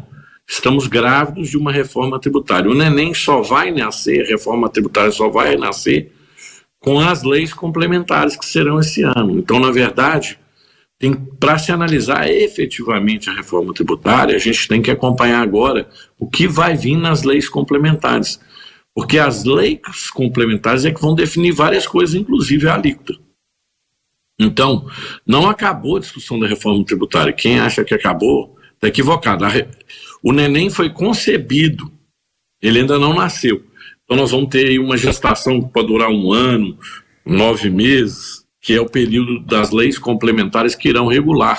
estamos 0.51 0.89
grávidos 0.89 1.49
de 1.49 1.57
uma 1.57 1.71
reforma 1.71 2.19
tributária. 2.19 2.69
O 2.69 2.75
neném 2.75 3.15
só 3.15 3.41
vai 3.41 3.71
nascer, 3.71 4.25
a 4.25 4.29
reforma 4.29 4.69
tributária 4.69 5.13
só 5.13 5.29
vai 5.29 5.57
nascer 5.57 6.13
com 6.81 6.99
as 6.99 7.23
leis 7.23 7.55
complementares 7.55 8.37
que 8.37 8.45
serão 8.45 8.81
esse 8.81 9.03
ano. 9.03 9.39
Então, 9.39 9.61
na 9.61 9.71
verdade, 9.71 10.40
para 11.39 11.59
se 11.59 11.73
analisar 11.73 12.29
efetivamente 12.29 13.31
a 13.31 13.35
reforma 13.35 13.73
tributária, 13.73 14.37
a 14.37 14.39
gente 14.39 14.69
tem 14.69 14.83
que 14.83 14.91
acompanhar 14.91 15.41
agora 15.41 15.89
o 16.19 16.29
que 16.29 16.47
vai 16.47 16.77
vir 16.77 16.97
nas 16.97 17.23
leis 17.23 17.49
complementares. 17.49 18.39
Porque 18.95 19.19
as 19.19 19.45
leis 19.45 20.11
complementares 20.13 20.85
é 20.85 20.91
que 20.91 21.01
vão 21.01 21.15
definir 21.15 21.53
várias 21.53 21.87
coisas, 21.87 22.15
inclusive 22.15 22.69
a 22.69 22.75
alíquota. 22.75 23.15
Então, 24.39 24.87
não 25.27 25.49
acabou 25.49 25.97
a 25.97 26.01
discussão 26.01 26.39
da 26.39 26.47
reforma 26.47 26.85
tributária. 26.85 27.33
Quem 27.33 27.59
acha 27.59 27.85
que 27.85 27.95
acabou 27.95 28.57
está 28.75 28.89
equivocado. 28.89 29.45
O 30.23 30.33
neném 30.33 30.69
foi 30.69 30.91
concebido, 30.91 31.91
ele 32.61 32.81
ainda 32.81 32.99
não 32.99 33.15
nasceu. 33.15 33.65
Então, 34.05 34.17
nós 34.17 34.33
vamos 34.33 34.51
ter 34.51 34.79
uma 34.79 34.97
gestação 34.97 35.63
que 35.63 35.73
pode 35.73 35.89
durar 35.89 36.11
um 36.11 36.33
ano, 36.33 36.79
nove 37.25 37.71
meses, 37.71 38.40
que 38.61 38.75
é 38.75 38.81
o 38.81 38.87
período 38.87 39.41
das 39.41 39.71
leis 39.71 39.99
complementares 39.99 40.75
que 40.75 40.89
irão 40.89 41.07
regular 41.07 41.59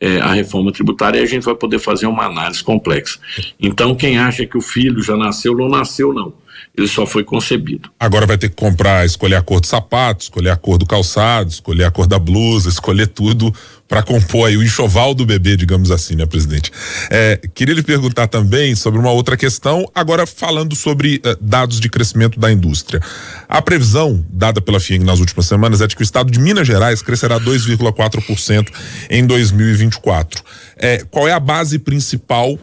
é, 0.00 0.18
a 0.18 0.32
reforma 0.32 0.72
tributária 0.72 1.20
e 1.20 1.22
a 1.22 1.26
gente 1.26 1.44
vai 1.44 1.54
poder 1.54 1.78
fazer 1.78 2.06
uma 2.06 2.24
análise 2.24 2.62
complexa. 2.64 3.20
Então, 3.60 3.94
quem 3.94 4.18
acha 4.18 4.44
que 4.44 4.58
o 4.58 4.60
filho 4.60 5.00
já 5.00 5.16
nasceu, 5.16 5.56
não 5.56 5.68
nasceu, 5.68 6.12
não. 6.12 6.32
Ele 6.76 6.88
só 6.88 7.06
foi 7.06 7.22
concebido. 7.22 7.90
Agora 8.00 8.26
vai 8.26 8.38
ter 8.38 8.48
que 8.48 8.56
comprar, 8.56 9.04
escolher 9.04 9.36
a 9.36 9.42
cor 9.42 9.60
do 9.60 9.66
sapato, 9.66 10.24
escolher 10.24 10.50
a 10.50 10.56
cor 10.56 10.78
do 10.78 10.86
calçado, 10.86 11.50
escolher 11.50 11.84
a 11.84 11.90
cor 11.90 12.06
da 12.06 12.18
blusa, 12.18 12.68
escolher 12.68 13.06
tudo 13.08 13.54
para 13.92 14.02
compor 14.02 14.48
aí 14.48 14.56
o 14.56 14.62
enxoval 14.62 15.12
do 15.12 15.26
bebê, 15.26 15.54
digamos 15.54 15.90
assim, 15.90 16.16
né, 16.16 16.24
presidente? 16.24 16.72
É, 17.10 17.38
queria 17.52 17.74
lhe 17.74 17.82
perguntar 17.82 18.26
também 18.26 18.74
sobre 18.74 18.98
uma 18.98 19.10
outra 19.10 19.36
questão, 19.36 19.86
agora 19.94 20.24
falando 20.24 20.74
sobre 20.74 21.16
uh, 21.16 21.36
dados 21.38 21.78
de 21.78 21.90
crescimento 21.90 22.40
da 22.40 22.50
indústria. 22.50 23.02
A 23.46 23.60
previsão 23.60 24.24
dada 24.30 24.62
pela 24.62 24.80
FIENG 24.80 25.04
nas 25.04 25.20
últimas 25.20 25.44
semanas 25.44 25.82
é 25.82 25.86
de 25.86 25.94
que 25.94 26.00
o 26.00 26.02
estado 26.02 26.30
de 26.30 26.40
Minas 26.40 26.66
Gerais 26.66 27.02
crescerá 27.02 27.38
2,4% 27.38 28.68
em 29.10 29.26
2024. 29.26 30.42
É, 30.78 31.04
qual 31.10 31.28
é 31.28 31.32
a 31.34 31.40
base 31.40 31.78
principal 31.78 32.58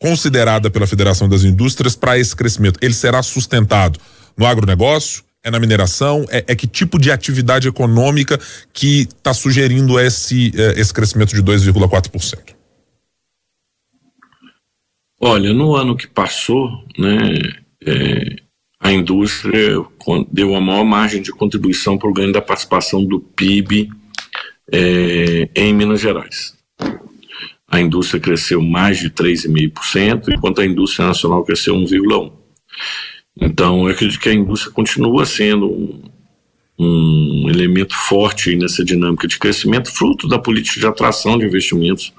considerada 0.00 0.70
pela 0.70 0.86
Federação 0.86 1.28
das 1.28 1.44
Indústrias 1.44 1.94
para 1.94 2.18
esse 2.18 2.34
crescimento? 2.34 2.78
Ele 2.80 2.94
será 2.94 3.22
sustentado 3.22 4.00
no 4.38 4.46
agronegócio? 4.46 5.22
É 5.44 5.50
na 5.50 5.58
mineração? 5.58 6.24
É, 6.30 6.44
é 6.48 6.54
que 6.54 6.66
tipo 6.66 6.98
de 6.98 7.10
atividade 7.10 7.66
econômica 7.66 8.38
que 8.72 9.02
está 9.02 9.34
sugerindo 9.34 9.98
esse, 9.98 10.52
é, 10.56 10.80
esse 10.80 10.94
crescimento 10.94 11.34
de 11.34 11.42
2,4%? 11.42 12.54
Olha, 15.20 15.52
no 15.52 15.74
ano 15.74 15.96
que 15.96 16.06
passou, 16.06 16.68
né, 16.98 17.18
é, 17.84 18.36
a 18.80 18.92
indústria 18.92 19.84
deu 20.30 20.54
a 20.54 20.60
maior 20.60 20.84
margem 20.84 21.22
de 21.22 21.30
contribuição 21.30 21.96
para 21.96 22.08
o 22.08 22.12
ganho 22.12 22.32
da 22.32 22.42
participação 22.42 23.04
do 23.04 23.20
PIB 23.20 23.90
é, 24.72 25.48
em 25.54 25.72
Minas 25.74 26.00
Gerais 26.00 26.54
a 27.72 27.80
indústria 27.80 28.20
cresceu 28.20 28.60
mais 28.60 28.98
de 28.98 29.08
3,5%, 29.08 30.28
enquanto 30.28 30.60
a 30.60 30.66
indústria 30.66 31.08
nacional 31.08 31.42
cresceu 31.42 31.74
1,1%. 31.74 32.30
Então, 33.40 33.86
eu 33.86 33.94
acredito 33.94 34.20
que 34.20 34.28
a 34.28 34.34
indústria 34.34 34.72
continua 34.72 35.24
sendo 35.24 35.70
um, 35.70 36.02
um 36.78 37.48
elemento 37.48 37.94
forte 37.94 38.54
nessa 38.56 38.84
dinâmica 38.84 39.26
de 39.26 39.38
crescimento, 39.38 39.90
fruto 39.90 40.28
da 40.28 40.38
política 40.38 40.80
de 40.80 40.86
atração 40.86 41.38
de 41.38 41.46
investimentos 41.46 42.12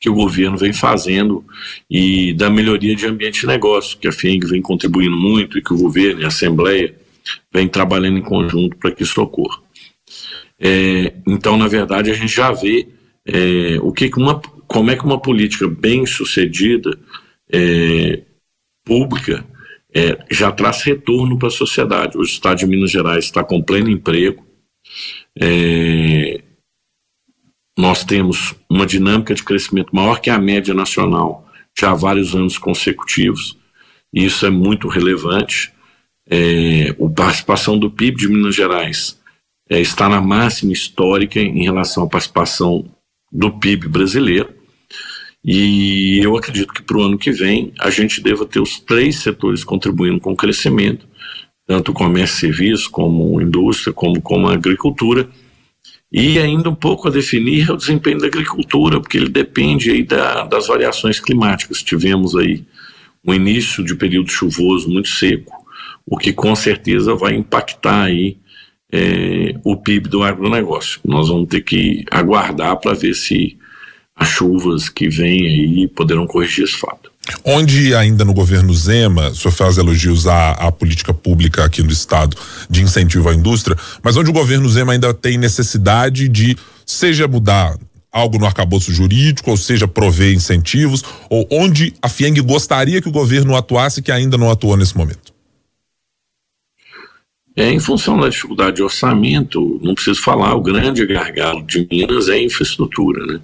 que 0.00 0.08
o 0.10 0.14
governo 0.14 0.56
vem 0.56 0.72
fazendo 0.72 1.44
e 1.88 2.34
da 2.34 2.50
melhoria 2.50 2.94
de 2.94 3.06
ambiente 3.06 3.40
de 3.40 3.46
negócio, 3.46 3.98
que 3.98 4.08
a 4.08 4.12
FIENG 4.12 4.46
vem 4.46 4.60
contribuindo 4.60 5.16
muito 5.16 5.56
e 5.56 5.62
que 5.62 5.72
o 5.72 5.78
governo 5.78 6.20
e 6.20 6.24
a 6.24 6.28
Assembleia 6.28 6.94
vem 7.52 7.66
trabalhando 7.68 8.18
em 8.18 8.22
conjunto 8.22 8.76
para 8.76 8.90
que 8.90 9.02
isso 9.02 9.20
ocorra. 9.22 9.58
É, 10.60 11.14
então, 11.26 11.56
na 11.56 11.68
verdade, 11.68 12.10
a 12.10 12.14
gente 12.14 12.34
já 12.34 12.52
vê 12.52 12.88
é, 13.26 13.78
o 13.80 13.92
que 13.92 14.10
uma 14.16 14.40
como 14.66 14.90
é 14.90 14.96
que 14.96 15.04
uma 15.04 15.20
política 15.20 15.68
bem 15.68 16.04
sucedida, 16.04 16.98
é, 17.50 18.22
pública, 18.84 19.44
é, 19.94 20.18
já 20.30 20.50
traz 20.50 20.82
retorno 20.82 21.38
para 21.38 21.48
a 21.48 21.52
sociedade. 21.52 22.18
O 22.18 22.22
Estado 22.22 22.58
de 22.58 22.66
Minas 22.66 22.90
Gerais 22.90 23.26
está 23.26 23.44
com 23.44 23.62
pleno 23.62 23.88
emprego. 23.88 24.44
É, 25.38 26.42
nós 27.78 28.04
temos 28.04 28.54
uma 28.68 28.86
dinâmica 28.86 29.34
de 29.34 29.42
crescimento 29.42 29.94
maior 29.94 30.20
que 30.20 30.30
a 30.30 30.38
média 30.38 30.74
nacional 30.74 31.48
já 31.78 31.92
há 31.92 31.94
vários 31.94 32.34
anos 32.34 32.58
consecutivos. 32.58 33.56
E 34.12 34.24
isso 34.24 34.44
é 34.44 34.50
muito 34.50 34.88
relevante. 34.88 35.72
É, 36.28 36.90
a 36.90 37.10
participação 37.10 37.78
do 37.78 37.90
PIB 37.90 38.16
de 38.16 38.28
Minas 38.28 38.54
Gerais 38.54 39.20
é, 39.68 39.80
está 39.80 40.08
na 40.08 40.20
máxima 40.20 40.72
histórica 40.72 41.40
em 41.40 41.62
relação 41.62 42.04
à 42.04 42.08
participação 42.08 42.84
do 43.30 43.50
PIB 43.58 43.88
brasileiro. 43.88 44.52
E 45.44 46.20
eu 46.22 46.36
acredito 46.36 46.72
que 46.72 46.82
para 46.82 46.96
o 46.96 47.02
ano 47.02 47.18
que 47.18 47.30
vem 47.30 47.72
a 47.78 47.90
gente 47.90 48.22
deva 48.22 48.46
ter 48.46 48.60
os 48.60 48.80
três 48.80 49.16
setores 49.16 49.62
contribuindo 49.62 50.18
com 50.18 50.32
o 50.32 50.36
crescimento, 50.36 51.06
tanto 51.66 51.92
comércio 51.92 52.36
e 52.36 52.40
serviço, 52.40 52.90
como 52.90 53.40
indústria, 53.40 53.92
como, 53.92 54.22
como 54.22 54.48
agricultura. 54.48 55.28
E 56.10 56.38
ainda 56.38 56.70
um 56.70 56.74
pouco 56.74 57.08
a 57.08 57.10
definir 57.10 57.70
o 57.70 57.76
desempenho 57.76 58.18
da 58.18 58.26
agricultura, 58.26 59.00
porque 59.00 59.18
ele 59.18 59.28
depende 59.28 59.90
aí 59.90 60.02
da, 60.02 60.44
das 60.44 60.68
variações 60.68 61.20
climáticas. 61.20 61.82
Tivemos 61.82 62.34
aí 62.36 62.64
um 63.26 63.34
início 63.34 63.84
de 63.84 63.94
período 63.94 64.30
chuvoso 64.30 64.88
muito 64.88 65.08
seco, 65.08 65.52
o 66.06 66.16
que 66.16 66.32
com 66.32 66.54
certeza 66.54 67.14
vai 67.14 67.34
impactar 67.34 68.04
aí 68.04 68.38
é, 68.92 69.54
o 69.64 69.76
PIB 69.76 70.08
do 70.08 70.22
agronegócio. 70.22 71.00
Nós 71.04 71.28
vamos 71.28 71.48
ter 71.48 71.62
que 71.62 72.04
aguardar 72.10 72.78
para 72.78 72.94
ver 72.94 73.14
se 73.14 73.58
as 74.16 74.28
chuvas 74.28 74.88
que 74.88 75.08
vêm 75.08 75.46
aí 75.46 75.88
poderão 75.88 76.26
corrigir 76.26 76.64
esse 76.64 76.76
fato. 76.76 77.12
Onde 77.44 77.94
ainda 77.94 78.24
no 78.24 78.34
governo 78.34 78.72
Zema, 78.74 79.28
o 79.28 79.34
senhor 79.34 79.52
faz 79.52 79.78
elogios 79.78 80.26
à, 80.26 80.52
à, 80.52 80.70
política 80.70 81.12
pública 81.12 81.64
aqui 81.64 81.82
no 81.82 81.90
estado 81.90 82.36
de 82.68 82.82
incentivo 82.82 83.28
à 83.28 83.34
indústria, 83.34 83.76
mas 84.02 84.16
onde 84.16 84.30
o 84.30 84.32
governo 84.32 84.68
Zema 84.68 84.92
ainda 84.92 85.12
tem 85.14 85.38
necessidade 85.38 86.28
de, 86.28 86.56
seja 86.84 87.26
mudar 87.26 87.76
algo 88.12 88.38
no 88.38 88.46
arcabouço 88.46 88.92
jurídico, 88.92 89.50
ou 89.50 89.56
seja, 89.56 89.88
prover 89.88 90.32
incentivos, 90.34 91.02
ou 91.28 91.48
onde 91.50 91.94
a 92.00 92.08
FIENG 92.08 92.40
gostaria 92.42 93.02
que 93.02 93.08
o 93.08 93.12
governo 93.12 93.56
atuasse 93.56 94.00
que 94.00 94.12
ainda 94.12 94.38
não 94.38 94.50
atuou 94.50 94.76
nesse 94.76 94.96
momento? 94.96 95.34
É, 97.56 97.70
em 97.72 97.80
função 97.80 98.20
da 98.20 98.28
dificuldade 98.28 98.76
de 98.76 98.82
orçamento, 98.82 99.80
não 99.82 99.94
preciso 99.94 100.20
falar, 100.20 100.54
o 100.54 100.60
grande 100.60 101.04
gargalo 101.06 101.62
de 101.64 101.86
Minas 101.90 102.28
é 102.28 102.34
a 102.34 102.42
infraestrutura, 102.42 103.24
né? 103.26 103.40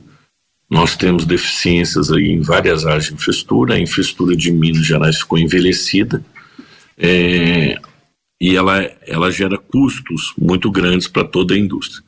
Nós 0.71 0.97
temos 0.97 1.25
deficiências 1.25 2.13
aí 2.13 2.29
em 2.29 2.41
várias 2.41 2.87
áreas 2.87 3.07
de 3.07 3.15
infraestrutura, 3.15 3.75
a 3.75 3.81
infraestrutura 3.81 4.37
de 4.37 4.53
Minas 4.53 4.87
Gerais 4.87 5.19
ficou 5.19 5.39
envelhecida 5.39 6.25
é, 6.97 7.77
e 8.41 8.57
ela, 8.57 8.81
ela 9.07 9.31
gera 9.31 9.59
custos 9.59 10.33
muito 10.39 10.71
grandes 10.71 11.09
para 11.09 11.25
toda 11.25 11.55
a 11.55 11.59
indústria. 11.59 12.05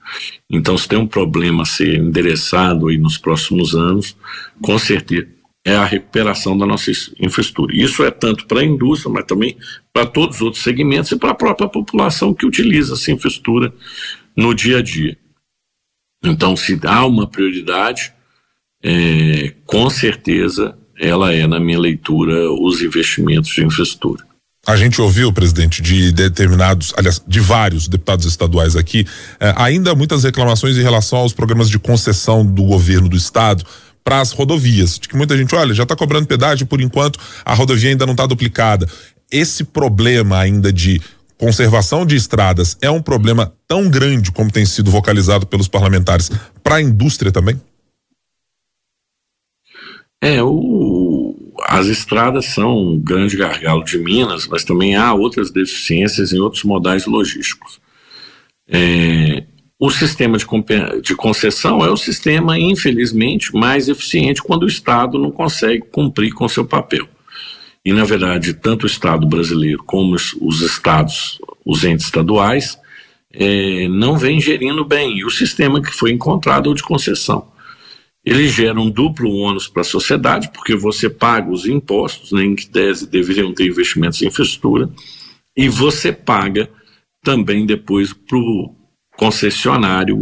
Então, 0.49 0.79
se 0.79 0.87
tem 0.87 0.99
um 0.99 1.07
problema 1.07 1.65
a 1.65 1.67
ser 1.67 1.99
endereçado 1.99 2.89
aí 2.89 2.97
nos 2.97 3.19
próximos 3.19 3.75
anos, 3.75 4.17
com 4.61 4.79
certeza 4.79 5.29
é 5.65 5.77
a 5.77 5.85
recuperação 5.85 6.59
da 6.59 6.67
nossa 6.67 6.91
infraestrutura. 7.21 7.75
Isso 7.75 8.03
é 8.03 8.11
tanto 8.11 8.47
para 8.47 8.61
a 8.61 8.65
indústria, 8.65 9.13
mas 9.13 9.25
também 9.25 9.57
para 9.93 10.07
todos 10.07 10.37
os 10.37 10.43
outros 10.43 10.63
segmentos 10.63 11.13
e 11.13 11.17
para 11.17 11.31
a 11.31 11.35
própria 11.35 11.69
população 11.69 12.35
que 12.35 12.45
utiliza 12.45 12.95
essa 12.95 13.13
infraestrutura 13.13 13.73
no 14.37 14.55
dia 14.55 14.79
a 14.79 14.83
dia. 14.83 15.17
Então, 16.25 16.57
se 16.57 16.75
dá 16.77 17.05
uma 17.05 17.29
prioridade, 17.29 18.13
é, 18.83 19.53
com 19.67 19.89
certeza 19.89 20.77
ela 20.99 21.33
é, 21.33 21.47
na 21.47 21.59
minha 21.59 21.79
leitura, 21.79 22.51
os 22.53 22.81
investimentos 22.81 23.51
de 23.51 23.65
infraestrutura. 23.65 24.25
A 24.65 24.77
gente 24.77 25.01
ouviu, 25.03 25.33
presidente, 25.33 25.83
de 25.83 26.13
determinados, 26.13 26.95
aliás, 26.97 27.21
de 27.27 27.41
vários 27.41 27.89
deputados 27.89 28.25
estaduais 28.25 28.77
aqui, 28.77 29.05
eh, 29.41 29.53
ainda 29.57 29.93
muitas 29.93 30.23
reclamações 30.23 30.77
em 30.77 30.83
relação 30.83 31.19
aos 31.19 31.33
programas 31.33 31.69
de 31.69 31.81
concessão 31.81 32.47
do 32.47 32.63
governo 32.63 33.09
do 33.09 33.17
estado 33.17 33.65
para 34.05 34.21
as 34.21 34.31
rodovias. 34.31 35.01
De 35.01 35.09
que 35.09 35.17
muita 35.17 35.37
gente, 35.37 35.53
olha, 35.57 35.75
já 35.75 35.83
está 35.83 35.97
cobrando 35.97 36.29
pedágio, 36.29 36.65
por 36.65 36.81
enquanto 36.81 37.19
a 37.45 37.55
rodovia 37.55 37.91
ainda 37.91 38.07
não 38.07 38.13
está 38.13 38.25
duplicada. 38.25 38.87
Esse 39.33 39.65
problema 39.65 40.39
ainda 40.39 40.73
de 40.73 41.01
conservação 41.37 42.07
de 42.07 42.15
estradas 42.15 42.77
é 42.81 42.89
um 42.89 43.03
problema 43.03 43.53
tão 43.67 43.91
grande 43.91 44.31
como 44.31 44.49
tem 44.49 44.65
sido 44.65 44.93
vocalizado 44.93 45.45
pelos 45.45 45.67
parlamentares 45.67 46.31
para 46.63 46.77
a 46.77 46.81
indústria 46.83 47.33
também? 47.33 47.61
É, 50.23 50.41
o, 50.41 51.35
as 51.67 51.89
estradas 51.89 52.47
são 52.47 52.79
um 52.79 52.97
grande 52.97 53.37
gargalo 53.37 53.83
de 53.83 53.99
Minas, 53.99 54.47
mas 54.47 54.63
também 54.63 54.95
há 54.95 55.13
outras 55.13 55.51
deficiências 55.51 56.33
em 56.33 56.39
outros 56.39 56.63
modais 56.63 57.07
logísticos. 57.07 57.81
É, 58.69 59.43
o 59.81 59.91
sistema 59.91 60.39
de, 60.39 60.47
de 61.03 61.17
concessão 61.17 61.85
é 61.85 61.91
o 61.91 61.97
sistema, 61.97 62.57
infelizmente, 62.57 63.53
mais 63.53 63.89
eficiente 63.89 64.41
quando 64.41 64.63
o 64.63 64.69
Estado 64.69 65.19
não 65.19 65.33
consegue 65.33 65.83
cumprir 65.91 66.33
com 66.33 66.49
seu 66.49 66.65
papel. 66.65 67.09
E, 67.85 67.93
na 67.93 68.05
verdade, 68.05 68.55
tanto 68.55 68.85
o 68.85 68.87
Estado 68.87 69.27
brasileiro 69.27 69.83
como 69.83 70.15
os, 70.15 70.35
os 70.41 70.61
estados, 70.61 71.41
os 71.67 71.83
entes 71.83 72.07
estaduais, 72.07 72.79
é, 73.33 73.89
não 73.89 74.17
vem 74.17 74.41
gerindo 74.41 74.85
bem. 74.85 75.19
E 75.19 75.25
o 75.25 75.31
sistema 75.31 75.83
que 75.83 75.91
foi 75.91 76.13
encontrado 76.13 76.69
é 76.69 76.73
o 76.73 76.77
de 76.77 76.83
concessão. 76.85 77.51
Ele 78.25 78.49
gera 78.49 78.81
um 78.81 78.89
duplo 78.89 79.35
ônus 79.35 79.67
para 79.67 79.83
a 79.83 79.85
sociedade, 79.85 80.51
porque 80.53 80.77
você 80.77 81.11
paga 81.11 81.51
os 81.51 81.67
impostos, 81.67 82.31
né, 82.33 82.55
que 82.55 82.69
tese 82.69 83.09
deveriam 83.09 83.53
ter 83.53 83.67
investimentos 83.67 84.23
em 84.23 84.27
infraestrutura, 84.27 84.89
e 85.57 85.69
você 85.69 86.13
paga 86.13 86.71
também 87.23 87.67
depois 87.67 88.13
para 88.13 88.39
o 88.39 88.75
concessionário 89.17 90.17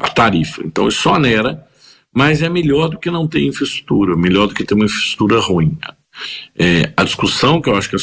a 0.00 0.08
tarifa. 0.08 0.62
Então 0.64 0.88
isso 0.88 1.08
onera, 1.08 1.66
mas 2.12 2.42
é 2.42 2.48
melhor 2.48 2.88
do 2.88 2.98
que 2.98 3.10
não 3.10 3.26
ter 3.26 3.42
infraestrutura, 3.44 4.16
melhor 4.16 4.46
do 4.46 4.54
que 4.54 4.64
ter 4.64 4.74
uma 4.74 4.84
infraestrutura 4.84 5.40
ruim. 5.40 5.76
É, 6.56 6.92
a 6.96 7.04
discussão 7.04 7.60
que 7.60 7.68
eu 7.68 7.76
acho 7.76 7.90
que 7.90 7.96
a 7.96 7.98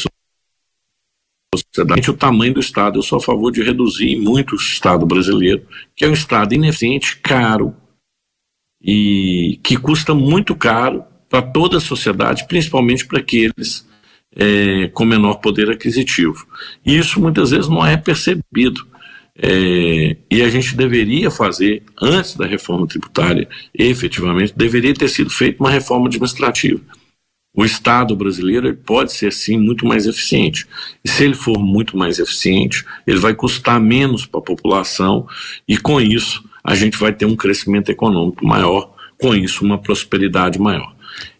sociedade, 1.54 2.10
o 2.10 2.16
tamanho 2.16 2.54
do 2.54 2.60
Estado, 2.60 2.98
eu 2.98 3.02
sou 3.02 3.18
a 3.18 3.22
favor 3.22 3.50
de 3.50 3.62
reduzir 3.62 4.16
muito 4.16 4.52
o 4.52 4.56
Estado 4.56 5.06
brasileiro, 5.06 5.66
que 5.94 6.04
é 6.04 6.08
um 6.08 6.12
Estado 6.12 6.54
ineficiente, 6.54 7.16
caro, 7.18 7.74
e 8.82 9.60
que 9.62 9.76
custa 9.76 10.14
muito 10.14 10.54
caro 10.54 11.04
para 11.28 11.42
toda 11.42 11.78
a 11.78 11.80
sociedade, 11.80 12.46
principalmente 12.46 13.06
para 13.06 13.20
aqueles 13.20 13.86
é, 14.34 14.88
com 14.88 15.04
menor 15.04 15.36
poder 15.36 15.70
aquisitivo. 15.70 16.46
E 16.84 16.96
isso 16.96 17.20
muitas 17.20 17.50
vezes 17.50 17.68
não 17.68 17.86
é 17.86 17.96
percebido. 17.96 18.86
É, 19.34 20.16
e 20.30 20.42
a 20.42 20.50
gente 20.50 20.76
deveria 20.76 21.30
fazer, 21.30 21.82
antes 22.00 22.36
da 22.36 22.46
reforma 22.46 22.86
tributária, 22.86 23.48
efetivamente, 23.74 24.52
deveria 24.54 24.92
ter 24.92 25.08
sido 25.08 25.30
feita 25.30 25.62
uma 25.62 25.70
reforma 25.70 26.06
administrativa. 26.06 26.80
O 27.54 27.64
Estado 27.64 28.16
brasileiro 28.16 28.74
pode 28.74 29.12
ser, 29.12 29.30
sim, 29.32 29.58
muito 29.58 29.86
mais 29.86 30.06
eficiente. 30.06 30.66
E 31.04 31.08
se 31.08 31.24
ele 31.24 31.34
for 31.34 31.58
muito 31.58 31.96
mais 31.96 32.18
eficiente, 32.18 32.84
ele 33.06 33.18
vai 33.18 33.34
custar 33.34 33.78
menos 33.78 34.24
para 34.24 34.40
a 34.40 34.44
população 34.44 35.26
e, 35.68 35.76
com 35.76 36.00
isso, 36.00 36.42
a 36.64 36.74
gente 36.74 36.98
vai 36.98 37.12
ter 37.12 37.26
um 37.26 37.36
crescimento 37.36 37.90
econômico 37.90 38.46
maior, 38.46 38.92
com 39.20 39.34
isso, 39.34 39.64
uma 39.64 39.78
prosperidade 39.78 40.58
maior. 40.58 40.94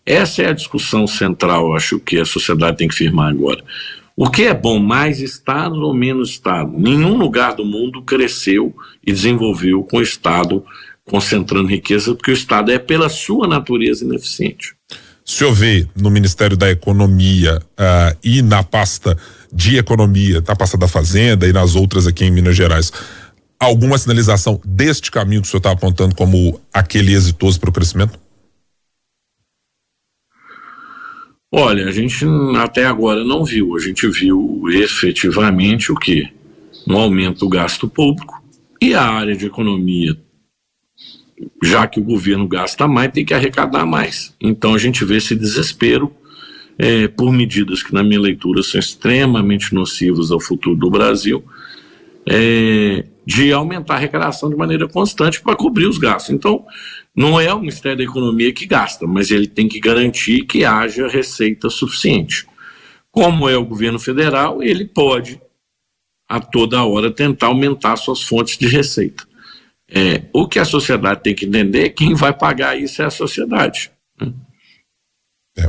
Essa 0.05 0.43
é 0.43 0.49
a 0.49 0.53
discussão 0.53 1.07
central, 1.07 1.75
acho 1.75 1.99
que 2.01 2.19
a 2.19 2.25
sociedade 2.25 2.77
tem 2.77 2.89
que 2.89 2.95
firmar 2.95 3.31
agora. 3.31 3.63
O 4.17 4.29
que 4.29 4.45
é 4.45 4.55
bom, 4.55 4.79
mais 4.79 5.21
Estado 5.21 5.81
ou 5.81 5.95
menos 5.95 6.31
Estado? 6.31 6.73
Nenhum 6.77 7.17
lugar 7.17 7.55
do 7.55 7.65
mundo 7.65 8.03
cresceu 8.03 8.75
e 9.05 9.13
desenvolveu 9.13 9.83
com 9.85 9.99
o 9.99 10.03
Estado 10.03 10.65
concentrando 11.05 11.69
riqueza, 11.69 12.15
porque 12.15 12.31
o 12.31 12.35
Estado 12.35 12.71
é, 12.71 12.79
pela 12.79 13.09
sua 13.09 13.49
natureza, 13.49 14.05
ineficiente. 14.05 14.75
O 15.25 15.31
senhor 15.31 15.53
vê 15.53 15.87
no 15.97 16.11
Ministério 16.11 16.57
da 16.57 16.71
Economia 16.71 17.59
uh, 17.59 18.19
e 18.23 18.43
na 18.43 18.63
pasta 18.63 19.17
de 19.53 19.77
Economia, 19.77 20.43
na 20.47 20.57
pasta 20.57 20.77
da 20.77 20.89
Fazenda 20.89 21.47
e 21.47 21.53
nas 21.53 21.75
outras 21.75 22.07
aqui 22.07 22.25
em 22.25 22.31
Minas 22.31 22.57
Gerais, 22.57 22.93
alguma 23.65 23.97
sinalização 23.97 24.61
deste 24.65 25.11
caminho 25.11 25.41
que 25.41 25.47
o 25.47 25.51
senhor 25.51 25.59
está 25.59 25.71
apontando 25.71 26.15
como 26.15 26.61
aquele 26.73 27.13
exitoso 27.13 27.61
para 27.61 27.71
o 27.71 27.73
crescimento? 27.73 28.19
Olha, 31.51 31.87
a 31.87 31.93
gente 31.93 32.25
até 32.57 32.87
agora 32.87 33.23
não 33.23 33.45
viu. 33.45 33.77
A 33.77 33.79
gente 33.79 34.09
viu 34.09 34.65
efetivamente 34.71 35.93
o 35.93 35.95
que? 35.95 36.29
Um 36.89 36.97
aumento 36.97 37.41
do 37.41 37.49
gasto 37.49 37.87
público 37.87 38.43
e 38.81 38.95
a 38.95 39.03
área 39.03 39.37
de 39.37 39.47
economia, 39.47 40.17
já 41.63 41.87
que 41.87 42.01
o 42.01 42.05
governo 42.05 42.49
gasta 42.49 42.89
mais, 42.89 43.13
tem 43.13 43.25
que 43.25 43.35
arrecadar 43.35 43.87
mais. 43.87 44.35
Então 44.41 44.75
a 44.75 44.79
gente 44.79 45.05
vê 45.05 45.19
esse 45.19 45.37
desespero 45.37 46.13
é, 46.79 47.07
por 47.07 47.31
medidas 47.31 47.83
que, 47.83 47.95
na 47.95 48.03
minha 48.03 48.21
leitura, 48.21 48.63
são 48.63 48.81
extremamente 48.81 49.73
nocivas 49.73 50.33
ao 50.33 50.41
futuro 50.41 50.75
do 50.75 50.91
Brasil. 50.91 51.45
É, 52.27 53.05
de 53.25 53.53
aumentar 53.53 53.95
a 53.95 53.97
arrecadação 53.97 54.51
de 54.51 54.57
maneira 54.57 54.89
constante 54.89 55.41
para 55.41 55.57
cobrir 55.57 55.87
os 55.87 55.99
gastos. 55.99 56.35
Então, 56.35 56.65
não 57.15 57.39
é 57.39 57.53
o 57.53 57.61
Ministério 57.61 57.99
da 57.99 58.05
Economia 58.05 58.53
que 58.53 58.67
gasta, 58.67 59.07
mas 59.07 59.31
ele 59.31 59.47
tem 59.47 59.69
que 59.69 59.79
garantir 59.79 60.45
que 60.45 60.65
haja 60.65 61.07
receita 61.07 61.71
suficiente. 61.71 62.47
Como 63.11 63.49
é 63.49 63.57
o 63.57 63.65
governo 63.65 63.99
federal, 63.99 64.63
ele 64.63 64.87
pode, 64.87 65.41
a 66.29 66.41
toda 66.41 66.83
hora, 66.83 67.11
tentar 67.11 67.49
aumentar 67.49 67.97
suas 67.97 68.23
fontes 68.23 68.57
de 68.57 68.67
receita. 68.67 69.25
É, 69.95 70.23
o 70.33 70.49
que 70.49 70.59
a 70.59 70.65
sociedade 70.65 71.23
tem 71.23 71.35
que 71.35 71.45
entender 71.45 71.85
é 71.85 71.89
quem 71.91 72.15
vai 72.15 72.33
pagar 72.33 72.81
isso 72.81 73.03
é 73.03 73.05
a 73.05 73.11
sociedade. 73.11 73.92
É. 75.57 75.69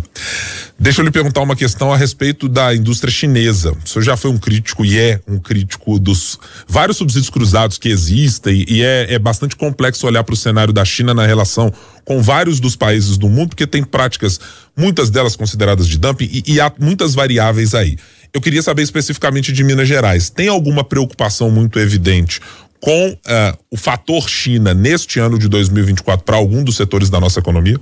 Deixa 0.80 1.02
eu 1.02 1.06
lhe 1.06 1.12
perguntar 1.12 1.42
uma 1.42 1.58
questão 1.58 1.92
a 1.92 1.98
respeito 1.98 2.48
da 2.48 2.74
indústria 2.74 3.12
chinesa. 3.12 3.76
O 3.84 3.88
senhor 3.88 4.04
já 4.04 4.16
foi 4.16 4.32
um 4.32 4.38
crítico 4.38 4.86
e 4.86 4.98
é 4.98 5.20
um 5.28 5.38
crítico 5.38 6.00
dos 6.00 6.40
vários 6.68 6.98
subsídios 6.98 7.30
cruzados 7.30 7.78
que 7.78 7.90
existem 7.90 8.66
e 8.68 8.82
é, 8.82 9.14
é 9.14 9.20
bastante 9.20 9.58
complexo 9.58 10.08
olhar 10.08 10.24
para 10.24 10.34
o 10.34 10.38
cenário 10.38 10.72
da 10.72 10.86
China 10.86 11.14
na 11.14 11.26
relação 11.26 11.72
com 12.06 12.22
vários 12.22 12.62
dos 12.62 12.78
países 12.78 13.18
do 13.18 13.28
mundo, 13.28 13.50
porque 13.50 13.68
tem 13.68 13.84
práticas, 13.84 14.40
muitas 14.76 15.10
delas 15.10 15.36
consideradas 15.36 15.88
de 15.88 15.98
dumping 15.98 16.30
e, 16.32 16.54
e 16.54 16.62
há 16.62 16.72
muitas 16.80 17.14
variáveis 17.14 17.76
aí. 17.76 17.98
Eu 18.34 18.40
queria 18.40 18.64
saber 18.64 18.84
especificamente 18.84 19.52
de 19.52 19.64
Minas 19.64 19.88
Gerais. 19.88 20.30
Tem 20.30 20.48
alguma 20.48 20.84
preocupação 20.84 21.52
muito 21.52 21.78
evidente 21.78 22.40
com 22.80 23.10
uh, 23.12 23.58
o 23.70 23.78
fator 23.78 24.28
China 24.28 24.74
neste 24.74 25.20
ano 25.20 25.38
de 25.38 25.48
2024 25.48 26.26
para 26.26 26.36
algum 26.36 26.64
dos 26.64 26.76
setores 26.76 27.10
da 27.10 27.20
nossa 27.20 27.40
economia? 27.40 27.80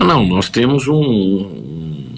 Não, 0.00 0.26
nós 0.26 0.48
temos 0.48 0.88
um, 0.88 2.14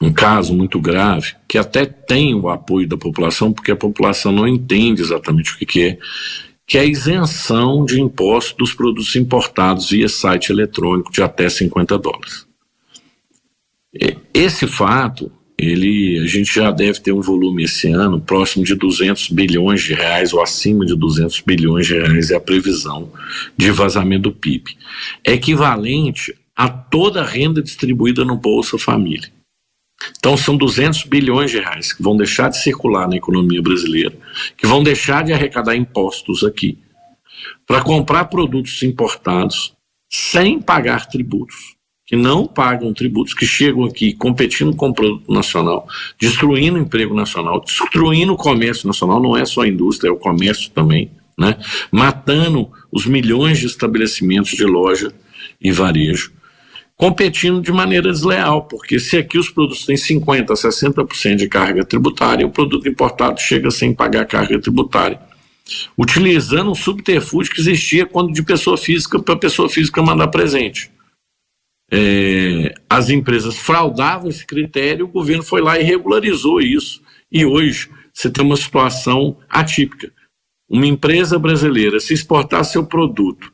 um 0.00 0.12
caso 0.12 0.54
muito 0.54 0.80
grave 0.80 1.34
que 1.46 1.58
até 1.58 1.84
tem 1.84 2.34
o 2.34 2.48
apoio 2.48 2.88
da 2.88 2.96
população, 2.96 3.52
porque 3.52 3.70
a 3.70 3.76
população 3.76 4.32
não 4.32 4.48
entende 4.48 5.02
exatamente 5.02 5.52
o 5.52 5.58
que, 5.58 5.66
que 5.66 5.82
é, 5.82 5.98
que 6.66 6.78
é 6.78 6.80
a 6.80 6.86
isenção 6.86 7.84
de 7.84 8.00
imposto 8.00 8.56
dos 8.56 8.72
produtos 8.72 9.14
importados 9.16 9.90
via 9.90 10.08
site 10.08 10.50
eletrônico 10.50 11.12
de 11.12 11.22
até 11.22 11.48
50 11.48 11.98
dólares. 11.98 12.46
Esse 14.32 14.66
fato, 14.66 15.30
ele, 15.58 16.20
a 16.20 16.26
gente 16.26 16.54
já 16.54 16.70
deve 16.70 17.00
ter 17.00 17.12
um 17.12 17.20
volume 17.20 17.64
esse 17.64 17.88
ano 17.88 18.20
próximo 18.20 18.64
de 18.64 18.74
200 18.74 19.28
bilhões 19.30 19.82
de 19.82 19.92
reais 19.92 20.32
ou 20.32 20.40
acima 20.40 20.86
de 20.86 20.96
200 20.96 21.40
bilhões 21.40 21.86
de 21.86 21.94
reais 21.94 22.30
é 22.30 22.36
a 22.36 22.40
previsão 22.40 23.12
de 23.56 23.70
vazamento 23.70 24.22
do 24.22 24.32
PIB. 24.32 24.76
É 25.24 25.32
equivalente 25.32 26.34
a 26.58 26.68
toda 26.68 27.22
a 27.22 27.24
renda 27.24 27.62
distribuída 27.62 28.24
no 28.24 28.36
Bolsa 28.36 28.76
Família. 28.76 29.30
Então 30.18 30.36
são 30.36 30.56
200 30.56 31.04
bilhões 31.04 31.52
de 31.52 31.60
reais 31.60 31.92
que 31.92 32.02
vão 32.02 32.16
deixar 32.16 32.48
de 32.48 32.58
circular 32.58 33.08
na 33.08 33.16
economia 33.16 33.62
brasileira, 33.62 34.16
que 34.56 34.66
vão 34.66 34.82
deixar 34.82 35.22
de 35.22 35.32
arrecadar 35.32 35.76
impostos 35.76 36.42
aqui, 36.42 36.76
para 37.64 37.80
comprar 37.80 38.24
produtos 38.24 38.82
importados 38.82 39.72
sem 40.10 40.60
pagar 40.60 41.06
tributos, 41.06 41.76
que 42.04 42.16
não 42.16 42.44
pagam 42.44 42.92
tributos, 42.92 43.34
que 43.34 43.46
chegam 43.46 43.84
aqui 43.84 44.12
competindo 44.12 44.74
com 44.74 44.88
o 44.88 44.94
produto 44.94 45.32
nacional, 45.32 45.86
destruindo 46.18 46.76
o 46.76 46.82
emprego 46.82 47.14
nacional, 47.14 47.60
destruindo 47.60 48.32
o 48.32 48.36
comércio 48.36 48.88
nacional, 48.88 49.22
não 49.22 49.36
é 49.36 49.44
só 49.44 49.60
a 49.60 49.68
indústria, 49.68 50.08
é 50.08 50.12
o 50.12 50.16
comércio 50.16 50.72
também, 50.72 51.12
né? 51.38 51.56
matando 51.92 52.68
os 52.90 53.06
milhões 53.06 53.60
de 53.60 53.66
estabelecimentos 53.66 54.50
de 54.50 54.64
loja 54.64 55.12
e 55.60 55.70
varejo 55.70 56.36
competindo 56.98 57.62
de 57.62 57.70
maneira 57.70 58.10
desleal, 58.10 58.64
porque 58.64 58.98
se 58.98 59.16
aqui 59.16 59.38
os 59.38 59.48
produtos 59.48 59.86
têm 59.86 59.94
50%, 59.94 60.46
60% 60.46 61.36
de 61.36 61.48
carga 61.48 61.84
tributária, 61.84 62.44
o 62.44 62.50
produto 62.50 62.88
importado 62.88 63.40
chega 63.40 63.70
sem 63.70 63.94
pagar 63.94 64.26
carga 64.26 64.60
tributária, 64.60 65.20
utilizando 65.96 66.72
um 66.72 66.74
subterfúgio 66.74 67.54
que 67.54 67.60
existia 67.60 68.04
quando 68.04 68.32
de 68.32 68.42
pessoa 68.42 68.76
física 68.76 69.16
para 69.22 69.36
pessoa 69.36 69.68
física 69.68 70.02
mandar 70.02 70.26
presente. 70.26 70.90
É, 71.90 72.74
as 72.90 73.08
empresas 73.10 73.56
fraudavam 73.56 74.28
esse 74.28 74.44
critério, 74.44 75.06
o 75.06 75.08
governo 75.08 75.44
foi 75.44 75.62
lá 75.62 75.78
e 75.78 75.84
regularizou 75.84 76.60
isso. 76.60 77.00
E 77.30 77.46
hoje 77.46 77.88
você 78.12 78.28
tem 78.28 78.44
uma 78.44 78.56
situação 78.56 79.36
atípica. 79.48 80.12
Uma 80.68 80.86
empresa 80.86 81.38
brasileira, 81.38 82.00
se 82.00 82.12
exportar 82.12 82.64
seu 82.64 82.84
produto 82.84 83.52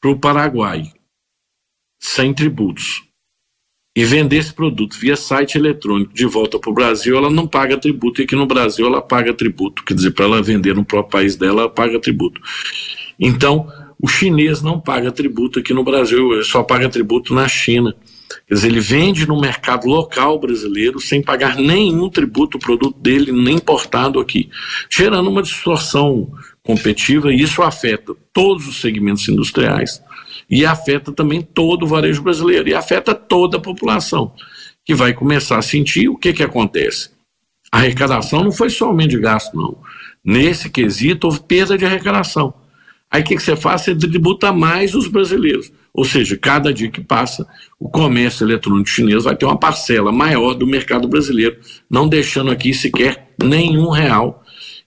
para 0.00 0.10
o 0.12 0.18
Paraguai, 0.18 0.92
sem 1.98 2.32
tributos 2.32 3.08
e 3.98 4.04
vender 4.04 4.36
esse 4.36 4.52
produto 4.52 4.96
via 4.96 5.16
site 5.16 5.58
eletrônico 5.58 6.14
de 6.14 6.24
volta 6.24 6.56
para 6.56 6.70
o 6.70 6.72
Brasil, 6.72 7.16
ela 7.16 7.28
não 7.28 7.48
paga 7.48 7.76
tributo. 7.76 8.20
E 8.20 8.24
aqui 8.24 8.36
no 8.36 8.46
Brasil 8.46 8.86
ela 8.86 9.02
paga 9.02 9.34
tributo. 9.34 9.84
Quer 9.84 9.94
dizer, 9.94 10.12
para 10.12 10.24
ela 10.24 10.40
vender 10.40 10.72
no 10.72 10.84
próprio 10.84 11.10
país 11.10 11.34
dela, 11.34 11.62
ela 11.62 11.68
paga 11.68 11.98
tributo. 11.98 12.40
Então, 13.18 13.66
o 14.00 14.06
chinês 14.06 14.62
não 14.62 14.78
paga 14.78 15.10
tributo 15.10 15.58
aqui 15.58 15.74
no 15.74 15.82
Brasil, 15.82 16.32
ele 16.32 16.44
só 16.44 16.62
paga 16.62 16.88
tributo 16.88 17.34
na 17.34 17.48
China. 17.48 17.92
Quer 18.46 18.54
dizer, 18.54 18.68
ele 18.68 18.78
vende 18.78 19.26
no 19.26 19.40
mercado 19.40 19.88
local 19.88 20.38
brasileiro 20.38 21.00
sem 21.00 21.20
pagar 21.20 21.56
nenhum 21.56 22.08
tributo 22.08 22.56
o 22.56 22.60
produto 22.60 22.96
dele, 23.00 23.32
nem 23.32 23.56
importado 23.56 24.20
aqui, 24.20 24.48
gerando 24.88 25.28
uma 25.28 25.42
distorção 25.42 26.30
competitiva 26.62 27.32
e 27.32 27.42
isso 27.42 27.62
afeta 27.62 28.14
todos 28.32 28.68
os 28.68 28.80
segmentos 28.80 29.28
industriais 29.28 30.00
e 30.48 30.64
afeta 30.64 31.12
também 31.12 31.42
todo 31.42 31.84
o 31.84 31.86
varejo 31.86 32.22
brasileiro 32.22 32.68
e 32.68 32.74
afeta 32.74 33.14
toda 33.14 33.56
a 33.56 33.60
população, 33.60 34.32
que 34.84 34.94
vai 34.94 35.12
começar 35.12 35.58
a 35.58 35.62
sentir 35.62 36.08
o 36.08 36.16
que, 36.16 36.32
que 36.32 36.42
acontece. 36.42 37.10
A 37.70 37.78
arrecadação 37.78 38.44
não 38.44 38.52
foi 38.52 38.70
só 38.70 38.86
aumento 38.86 39.10
de 39.10 39.18
gasto, 39.18 39.56
não. 39.56 39.76
Nesse 40.24 40.70
quesito, 40.70 41.26
houve 41.26 41.40
perda 41.40 41.76
de 41.76 41.84
arrecadação. 41.84 42.54
Aí 43.10 43.22
o 43.22 43.24
que, 43.24 43.36
que 43.36 43.42
você 43.42 43.56
faz? 43.56 43.82
Você 43.82 43.94
tributa 43.94 44.52
mais 44.52 44.94
os 44.94 45.08
brasileiros. 45.08 45.72
Ou 45.94 46.04
seja, 46.04 46.36
cada 46.36 46.72
dia 46.72 46.90
que 46.90 47.00
passa, 47.00 47.46
o 47.78 47.88
comércio 47.88 48.44
eletrônico 48.44 48.88
chinês 48.88 49.24
vai 49.24 49.34
ter 49.34 49.46
uma 49.46 49.58
parcela 49.58 50.12
maior 50.12 50.54
do 50.54 50.66
mercado 50.66 51.08
brasileiro, 51.08 51.56
não 51.90 52.08
deixando 52.08 52.50
aqui 52.50 52.74
sequer 52.74 53.30
nenhum 53.42 53.88
real. 53.88 54.44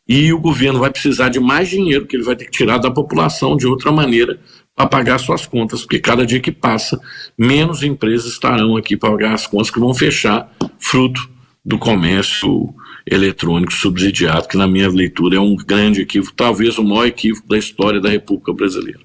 E 0.08 0.32
o 0.34 0.40
governo 0.40 0.80
vai 0.80 0.92
precisar 0.92 1.30
de 1.30 1.40
mais 1.40 1.70
dinheiro 1.70 2.06
que 2.06 2.16
ele 2.16 2.24
vai 2.24 2.36
ter 2.36 2.46
que 2.46 2.52
tirar 2.52 2.78
da 2.78 2.92
população 2.92 3.58
de 3.58 3.66
outra 3.68 3.92
maneira 3.92 4.40
para 4.76 4.88
pagar 4.88 5.20
suas 5.20 5.46
contas, 5.46 5.82
porque 5.82 6.00
cada 6.00 6.26
dia 6.26 6.40
que 6.40 6.52
passa, 6.52 7.00
menos 7.38 7.84
empresas 7.84 8.32
estarão 8.32 8.78
aqui 8.78 8.96
para 8.98 9.12
pagar 9.12 9.34
as 9.34 9.46
contas 9.46 9.70
que 9.70 9.80
vão 9.80 9.94
fechar, 9.94 10.52
fruto 10.80 11.30
do 11.64 11.78
comércio 11.78 12.74
eletrônico 13.06 13.74
subsidiado, 13.74 14.48
que 14.48 14.58
na 14.58 14.68
minha 14.68 14.90
leitura 14.90 15.38
é 15.38 15.40
um 15.40 15.56
grande 15.56 16.02
equívoco, 16.02 16.34
talvez 16.36 16.78
o 16.78 16.84
maior 16.84 17.06
equívoco 17.06 17.48
da 17.48 17.58
história 17.58 18.00
da 18.00 18.10
República 18.10 18.54
Brasileira. 18.54 19.00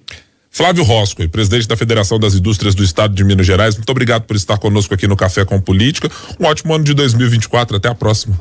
Flávio 0.50 0.84
Rosco, 0.84 1.28
presidente 1.28 1.68
da 1.68 1.76
Federação 1.76 2.18
das 2.18 2.34
Indústrias 2.34 2.74
do 2.74 2.82
Estado 2.82 3.14
de 3.14 3.22
Minas 3.22 3.46
Gerais, 3.46 3.76
muito 3.76 3.90
obrigado 3.90 4.22
por 4.22 4.36
estar 4.36 4.56
conosco 4.56 4.94
aqui 4.94 5.06
no 5.06 5.14
Café 5.14 5.44
com 5.44 5.60
Política. 5.60 6.10
Um 6.40 6.46
ótimo 6.46 6.74
ano 6.74 6.82
de 6.82 6.94
2024, 6.94 7.76
até 7.76 7.90
a 7.90 7.94
próxima. 7.94 8.40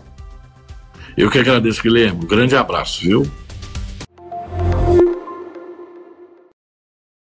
Eu 1.17 1.29
que 1.29 1.39
agradeço, 1.39 1.81
Guilherme. 1.81 2.23
Um 2.23 2.27
grande 2.27 2.55
abraço, 2.55 3.01
viu? 3.01 3.29